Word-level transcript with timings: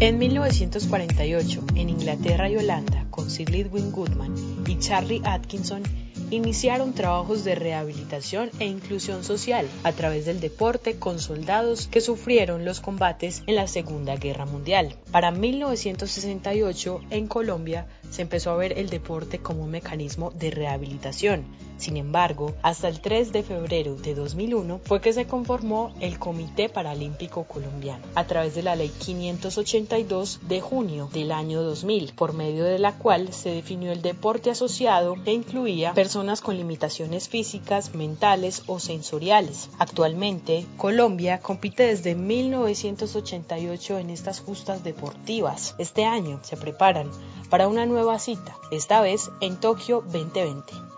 En 0.00 0.16
1948, 0.18 1.64
en 1.74 1.90
Inglaterra 1.90 2.48
y 2.48 2.56
Holanda, 2.56 3.04
con 3.10 3.28
Sir 3.28 3.50
Lidwin 3.50 3.90
Goodman 3.90 4.32
y 4.68 4.78
Charlie 4.78 5.20
Atkinson, 5.24 5.82
iniciaron 6.30 6.92
trabajos 6.92 7.42
de 7.42 7.56
rehabilitación 7.56 8.48
e 8.60 8.66
inclusión 8.66 9.24
social 9.24 9.66
a 9.82 9.90
través 9.90 10.24
del 10.24 10.38
deporte 10.38 11.00
con 11.00 11.18
soldados 11.18 11.88
que 11.88 12.00
sufrieron 12.00 12.64
los 12.64 12.78
combates 12.78 13.42
en 13.48 13.56
la 13.56 13.66
Segunda 13.66 14.14
Guerra 14.14 14.46
Mundial. 14.46 14.94
Para 15.10 15.32
1968, 15.32 17.00
en 17.10 17.26
Colombia, 17.26 17.88
se 18.08 18.22
empezó 18.22 18.52
a 18.52 18.56
ver 18.56 18.78
el 18.78 18.90
deporte 18.90 19.40
como 19.40 19.64
un 19.64 19.72
mecanismo 19.72 20.30
de 20.30 20.52
rehabilitación. 20.52 21.44
Sin 21.78 21.96
embargo, 21.96 22.54
hasta 22.62 22.88
el 22.88 23.00
3 23.00 23.32
de 23.32 23.44
febrero 23.44 23.94
de 23.94 24.14
2001 24.14 24.80
fue 24.84 25.00
que 25.00 25.12
se 25.12 25.26
conformó 25.26 25.94
el 26.00 26.18
Comité 26.18 26.68
Paralímpico 26.68 27.44
Colombiano 27.44 28.04
a 28.16 28.24
través 28.24 28.54
de 28.56 28.62
la 28.62 28.74
Ley 28.74 28.88
582 28.88 30.40
de 30.48 30.60
junio 30.60 31.08
del 31.12 31.30
año 31.30 31.62
2000, 31.62 32.14
por 32.14 32.32
medio 32.32 32.64
de 32.64 32.80
la 32.80 32.98
cual 32.98 33.32
se 33.32 33.50
definió 33.50 33.92
el 33.92 34.02
deporte 34.02 34.50
asociado 34.50 35.14
que 35.24 35.32
incluía 35.32 35.94
personas 35.94 36.40
con 36.40 36.56
limitaciones 36.56 37.28
físicas, 37.28 37.94
mentales 37.94 38.64
o 38.66 38.80
sensoriales. 38.80 39.70
Actualmente, 39.78 40.66
Colombia 40.76 41.38
compite 41.40 41.84
desde 41.84 42.16
1988 42.16 43.98
en 43.98 44.10
estas 44.10 44.40
justas 44.40 44.82
deportivas. 44.82 45.76
Este 45.78 46.04
año 46.04 46.40
se 46.42 46.56
preparan 46.56 47.10
para 47.50 47.68
una 47.68 47.86
nueva 47.86 48.18
cita, 48.18 48.56
esta 48.70 49.00
vez 49.00 49.30
en 49.40 49.56
Tokio 49.56 50.02
2020. 50.02 50.97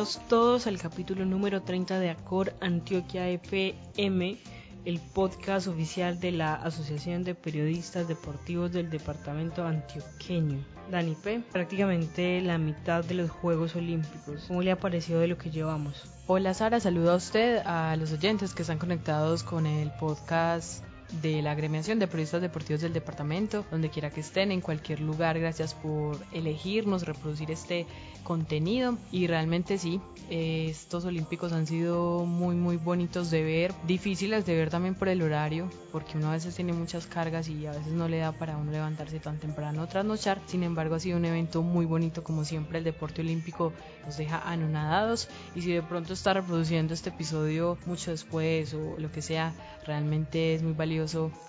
Todos 0.00 0.66
al 0.66 0.78
capítulo 0.78 1.26
número 1.26 1.60
30 1.60 1.98
de 1.98 2.08
Acor 2.08 2.54
Antioquia 2.62 3.28
FM 3.28 4.38
el 4.86 4.98
podcast 4.98 5.66
oficial 5.66 6.18
de 6.20 6.32
la 6.32 6.54
Asociación 6.54 7.22
de 7.22 7.34
Periodistas 7.34 8.08
Deportivos 8.08 8.72
del 8.72 8.88
Departamento 8.88 9.62
Antioqueño. 9.62 10.64
Dani 10.90 11.14
P, 11.22 11.40
prácticamente 11.52 12.40
la 12.40 12.56
mitad 12.56 13.04
de 13.04 13.14
los 13.14 13.30
Juegos 13.30 13.76
Olímpicos. 13.76 14.44
¿Cómo 14.48 14.62
le 14.62 14.70
ha 14.70 14.80
parecido 14.80 15.20
de 15.20 15.28
lo 15.28 15.36
que 15.36 15.50
llevamos? 15.50 16.04
Hola 16.26 16.54
Sara, 16.54 16.80
saludo 16.80 17.12
a 17.12 17.16
usted, 17.16 17.58
a 17.66 17.94
los 17.96 18.10
oyentes 18.12 18.54
que 18.54 18.62
están 18.62 18.78
conectados 18.78 19.42
con 19.42 19.66
el 19.66 19.90
podcast 19.92 20.82
de 21.22 21.42
la 21.42 21.52
agremiación 21.52 21.98
de 21.98 22.06
periodistas 22.06 22.40
deportivos 22.40 22.82
del 22.82 22.92
departamento, 22.92 23.64
donde 23.70 23.90
quiera 23.90 24.10
que 24.10 24.20
estén, 24.20 24.52
en 24.52 24.60
cualquier 24.60 25.00
lugar. 25.00 25.38
Gracias 25.38 25.74
por 25.74 26.18
elegirnos, 26.32 27.02
reproducir 27.02 27.50
este 27.50 27.86
contenido. 28.22 28.96
Y 29.10 29.26
realmente 29.26 29.78
sí, 29.78 30.00
estos 30.30 31.04
olímpicos 31.04 31.52
han 31.52 31.66
sido 31.66 32.24
muy, 32.24 32.54
muy 32.54 32.76
bonitos 32.76 33.30
de 33.30 33.42
ver, 33.42 33.74
difíciles 33.86 34.46
de 34.46 34.54
ver 34.54 34.70
también 34.70 34.94
por 34.94 35.08
el 35.08 35.22
horario, 35.22 35.68
porque 35.90 36.16
uno 36.16 36.28
a 36.28 36.32
veces 36.32 36.54
tiene 36.54 36.72
muchas 36.72 37.06
cargas 37.06 37.48
y 37.48 37.66
a 37.66 37.72
veces 37.72 37.92
no 37.92 38.08
le 38.08 38.18
da 38.18 38.32
para 38.32 38.56
uno 38.56 38.70
levantarse 38.70 39.18
tan 39.18 39.38
temprano 39.38 39.88
trasnochar. 39.88 40.40
Sin 40.46 40.62
embargo, 40.62 40.94
ha 40.94 41.00
sido 41.00 41.16
un 41.16 41.24
evento 41.24 41.62
muy 41.62 41.86
bonito, 41.86 42.22
como 42.22 42.44
siempre, 42.44 42.78
el 42.78 42.84
deporte 42.84 43.22
olímpico 43.22 43.72
nos 44.04 44.16
deja 44.16 44.38
anonadados. 44.48 45.28
Y 45.54 45.62
si 45.62 45.72
de 45.72 45.82
pronto 45.82 46.12
está 46.12 46.34
reproduciendo 46.34 46.94
este 46.94 47.10
episodio 47.10 47.78
mucho 47.86 48.10
después 48.12 48.74
o 48.74 48.96
lo 48.98 49.10
que 49.10 49.22
sea, 49.22 49.52
realmente 49.86 50.54
es 50.54 50.62
muy 50.62 50.72
valioso 50.72 50.99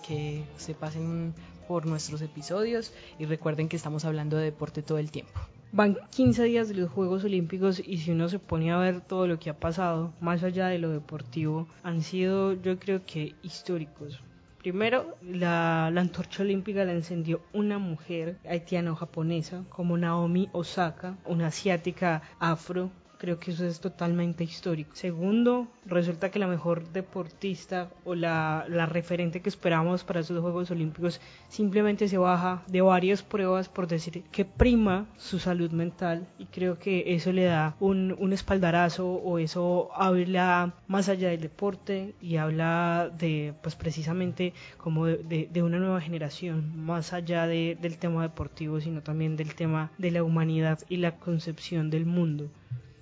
que 0.07 0.43
se 0.57 0.73
pasen 0.73 1.33
por 1.67 1.85
nuestros 1.85 2.21
episodios 2.21 2.93
y 3.19 3.25
recuerden 3.25 3.69
que 3.69 3.75
estamos 3.75 4.05
hablando 4.05 4.37
de 4.37 4.45
deporte 4.45 4.81
todo 4.81 4.97
el 4.97 5.11
tiempo. 5.11 5.39
Van 5.73 5.97
15 6.09 6.43
días 6.43 6.67
de 6.67 6.75
los 6.75 6.89
Juegos 6.89 7.23
Olímpicos 7.23 7.81
y 7.85 7.97
si 7.97 8.11
uno 8.11 8.27
se 8.27 8.39
pone 8.39 8.71
a 8.71 8.77
ver 8.77 8.99
todo 9.01 9.25
lo 9.25 9.39
que 9.39 9.49
ha 9.49 9.57
pasado, 9.57 10.11
más 10.19 10.43
allá 10.43 10.67
de 10.67 10.79
lo 10.79 10.89
deportivo, 10.89 11.67
han 11.83 12.01
sido 12.01 12.53
yo 12.53 12.77
creo 12.77 13.05
que 13.05 13.35
históricos. 13.41 14.21
Primero, 14.57 15.17
la, 15.23 15.89
la, 15.91 16.01
antorcha 16.01 16.43
olímpica 16.43 16.85
la 16.85 16.91
encendió 16.91 17.41
una 17.51 17.79
mujer 17.79 18.37
haitiano-japonesa 18.47 19.63
como 19.69 19.97
Naomi 19.97 20.49
Osaka, 20.51 21.17
una 21.25 21.47
asiática 21.47 22.21
afro 22.37 22.91
creo 23.21 23.39
que 23.39 23.51
eso 23.51 23.67
es 23.67 23.79
totalmente 23.79 24.43
histórico. 24.43 24.95
Segundo, 24.95 25.67
resulta 25.85 26.31
que 26.31 26.39
la 26.39 26.47
mejor 26.47 26.91
deportista 26.91 27.87
o 28.03 28.15
la, 28.15 28.65
la 28.67 28.87
referente 28.87 29.41
que 29.43 29.49
esperamos 29.49 30.03
para 30.03 30.21
estos 30.21 30.41
Juegos 30.41 30.71
Olímpicos 30.71 31.21
simplemente 31.47 32.07
se 32.07 32.17
baja 32.17 32.63
de 32.65 32.81
varias 32.81 33.21
pruebas 33.21 33.69
por 33.69 33.85
decir 33.87 34.23
que 34.31 34.43
prima 34.43 35.05
su 35.17 35.37
salud 35.37 35.69
mental 35.69 36.25
y 36.39 36.45
creo 36.45 36.79
que 36.79 37.13
eso 37.13 37.31
le 37.31 37.43
da 37.43 37.75
un, 37.79 38.15
un 38.17 38.33
espaldarazo 38.33 39.07
o 39.07 39.37
eso 39.37 39.91
habla 39.93 40.73
más 40.87 41.07
allá 41.07 41.29
del 41.29 41.41
deporte 41.41 42.15
y 42.21 42.37
habla 42.37 43.11
de 43.19 43.53
pues 43.61 43.75
precisamente 43.75 44.53
como 44.77 45.05
de, 45.05 45.47
de, 45.51 45.61
una 45.61 45.77
nueva 45.77 46.01
generación 46.01 46.73
más 46.75 47.13
allá 47.13 47.45
de, 47.45 47.77
del 47.79 47.99
tema 47.99 48.23
deportivo 48.23 48.81
sino 48.81 49.03
también 49.03 49.35
del 49.35 49.53
tema 49.53 49.91
de 49.99 50.09
la 50.09 50.23
humanidad 50.23 50.79
y 50.89 50.97
la 50.97 51.19
concepción 51.19 51.91
del 51.91 52.07
mundo 52.07 52.49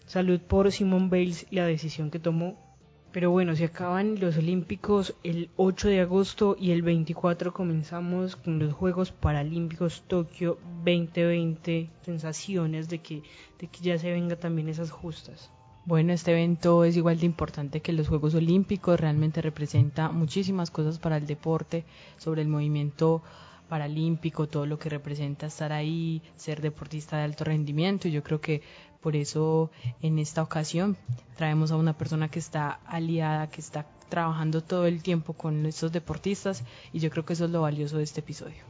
Salud 0.10 0.40
por 0.40 0.72
Simon 0.72 1.12
Bales 1.12 1.46
y 1.52 1.58
la 1.58 1.68
decisión 1.68 2.10
que 2.10 2.18
tomó. 2.18 2.58
Pero 3.12 3.30
bueno, 3.30 3.56
se 3.56 3.66
acaban 3.66 4.20
los 4.20 4.38
Olímpicos 4.38 5.14
el 5.24 5.52
8 5.56 5.88
de 5.88 6.00
agosto 6.00 6.56
y 6.60 6.72
el 6.72 6.82
24 6.82 7.54
comenzamos 7.54 8.36
con 8.36 8.58
los 8.58 8.74
Juegos 8.74 9.12
Paralímpicos 9.12 10.02
Tokio 10.08 10.58
2020. 10.84 11.92
Sensaciones 12.02 12.90
de 12.90 13.04
que, 13.04 13.22
de 13.60 13.68
que 13.68 13.82
ya 13.82 14.00
se 14.00 14.12
venga 14.12 14.36
también 14.36 14.70
esas 14.70 14.90
justas. 14.90 15.52
Bueno, 15.86 16.12
este 16.12 16.32
evento 16.32 16.84
es 16.86 16.98
igual 16.98 17.20
de 17.20 17.28
importante 17.28 17.82
que 17.82 17.94
los 17.94 18.08
Juegos 18.08 18.34
Olímpicos, 18.34 19.00
realmente 19.00 19.44
representa 19.44 20.10
muchísimas 20.10 20.72
cosas 20.72 20.98
para 20.98 21.18
el 21.18 21.28
deporte, 21.28 21.86
sobre 22.18 22.42
el 22.42 22.48
movimiento 22.48 23.22
paralímpico, 23.70 24.48
todo 24.48 24.66
lo 24.66 24.80
que 24.80 24.90
representa 24.90 25.46
estar 25.46 25.72
ahí, 25.72 26.22
ser 26.36 26.60
deportista 26.60 27.18
de 27.18 27.24
alto 27.24 27.44
rendimiento. 27.46 28.08
Y 28.08 28.12
yo 28.12 28.24
creo 28.24 28.42
que 28.42 28.62
por 29.02 29.16
eso 29.16 29.72
en 30.02 30.20
esta 30.20 30.44
ocasión 30.44 30.98
traemos 31.36 31.72
a 31.72 31.78
una 31.78 31.98
persona 31.98 32.30
que 32.30 32.40
está 32.40 32.80
aliada, 32.86 33.50
que 33.50 33.62
está 33.62 33.86
trabajando 34.10 34.62
todo 34.62 34.86
el 34.88 35.02
tiempo 35.04 35.34
con 35.34 35.66
estos 35.66 35.92
deportistas 35.92 36.64
y 36.92 37.00
yo 37.00 37.10
creo 37.10 37.26
que 37.26 37.34
eso 37.34 37.46
es 37.46 37.52
lo 37.52 37.62
valioso 37.62 37.98
de 37.98 38.04
este 38.04 38.20
episodio. 38.20 38.64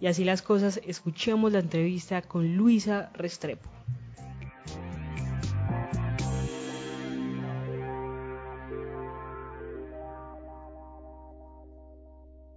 Y 0.00 0.06
así 0.06 0.24
las 0.24 0.40
cosas, 0.40 0.80
escuchemos 0.86 1.52
la 1.52 1.58
entrevista 1.58 2.22
con 2.22 2.56
Luisa 2.56 3.10
Restrepo. 3.14 3.68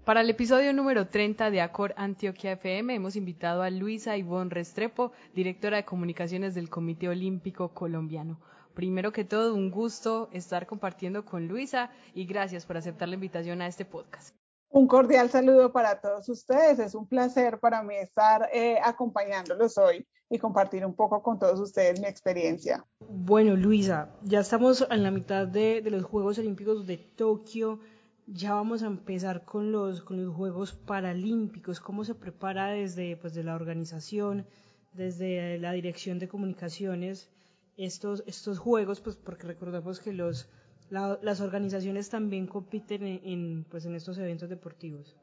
Para 0.06 0.19
el 0.19 0.30
episodio 0.30 0.74
número 0.74 1.08
30 1.08 1.50
de 1.50 1.62
Acor 1.62 1.94
Antioquia 1.96 2.52
FM 2.52 2.94
hemos 2.94 3.16
invitado 3.16 3.62
a 3.62 3.69
Luisa 3.69 4.18
Ivonne 4.18 4.50
Restrepo, 4.50 5.14
directora 5.34 5.78
de 5.78 5.86
comunicaciones 5.86 6.53
del 6.53 6.69
Comité 6.69 7.08
Olímpico 7.08 7.69
Colombiano. 7.69 8.38
Primero 8.74 9.14
que 9.14 9.24
todo, 9.24 9.56
un 9.56 9.72
gusto 9.72 10.28
estar 10.34 10.68
compartiendo 10.68 11.24
con 11.24 11.47
Luisa 11.47 11.90
y 12.14 12.25
gracias 12.25 12.66
por 12.66 12.75
aceptar 12.75 13.08
la 13.08 13.16
invitación 13.16 13.62
a 13.62 13.68
este 13.68 13.86
podcast. 13.86 14.36
Un 14.68 14.88
cordial 14.88 15.30
saludo 15.30 15.72
para 15.72 16.02
todos 16.02 16.28
ustedes. 16.28 16.80
Es 16.80 16.96
un 16.96 17.08
placer 17.08 17.59
para 17.59 17.81
mí 17.81 17.96
estar 17.96 18.50
eh, 18.52 18.80
acompañándolos 18.84 19.78
hoy 19.78 20.06
y 20.30 20.38
compartir 20.38 20.85
un 20.85 20.96
poco 20.96 21.24
con 21.24 21.40
todos 21.40 21.62
ustedes 21.62 22.02
mi 22.02 22.08
experiencia. 22.08 22.85
Bueno, 23.00 23.56
Luisa, 23.56 24.09
ya 24.24 24.41
estamos 24.41 24.85
en 24.90 25.02
la 25.02 25.11
mitad 25.11 25.47
de, 25.47 25.82
de 25.82 25.91
los 25.91 26.03
Juegos 26.03 26.40
Olímpicos 26.40 26.85
de 26.85 26.97
Tokio 26.97 27.79
ya 28.28 28.53
vamos 28.53 28.84
a 28.84 28.87
empezar 28.87 29.46
con 29.46 29.72
los, 29.72 30.02
con 30.02 30.23
los 30.23 30.35
Juegos 30.35 30.73
Paralímpicos. 30.73 31.79
¿Cómo 31.79 32.03
se 32.03 32.16
prepara 32.16 32.67
desde 32.67 33.17
pues, 33.17 33.34
de 33.34 33.43
la 33.43 33.55
organización, 33.55 34.46
desde 34.93 35.58
la 35.59 35.73
dirección 35.73 36.20
de 36.20 36.28
comunicaciones, 36.28 37.29
estos, 37.78 38.23
estos 38.28 38.59
Juegos? 38.59 39.02
Pues 39.02 39.16
porque 39.16 39.47
recordamos 39.47 39.99
que 39.99 40.14
los, 40.14 40.49
las 40.90 41.41
organizaciones 41.41 42.09
también 42.09 42.47
compiten 42.47 43.05
en, 43.05 43.66
pues, 43.70 43.85
en 43.85 43.96
estos 43.96 44.17
eventos 44.17 44.49
deportivos. 44.49 45.16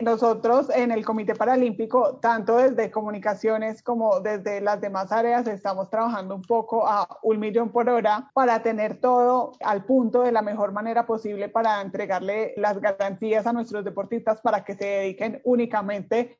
Nosotros 0.00 0.70
en 0.74 0.92
el 0.92 1.04
Comité 1.04 1.34
Paralímpico, 1.34 2.18
tanto 2.22 2.56
desde 2.56 2.90
comunicaciones 2.90 3.82
como 3.82 4.20
desde 4.20 4.62
las 4.62 4.80
demás 4.80 5.12
áreas, 5.12 5.46
estamos 5.46 5.90
trabajando 5.90 6.34
un 6.34 6.42
poco 6.42 6.86
a 6.88 7.06
un 7.22 7.38
millón 7.38 7.70
por 7.70 7.88
hora 7.90 8.30
para 8.32 8.62
tener 8.62 8.98
todo 8.98 9.52
al 9.60 9.84
punto 9.84 10.22
de 10.22 10.32
la 10.32 10.40
mejor 10.40 10.72
manera 10.72 11.04
posible 11.04 11.50
para 11.50 11.82
entregarle 11.82 12.54
las 12.56 12.80
garantías 12.80 13.46
a 13.46 13.52
nuestros 13.52 13.84
deportistas 13.84 14.40
para 14.40 14.64
que 14.64 14.74
se 14.74 14.86
dediquen 14.86 15.42
únicamente 15.44 16.38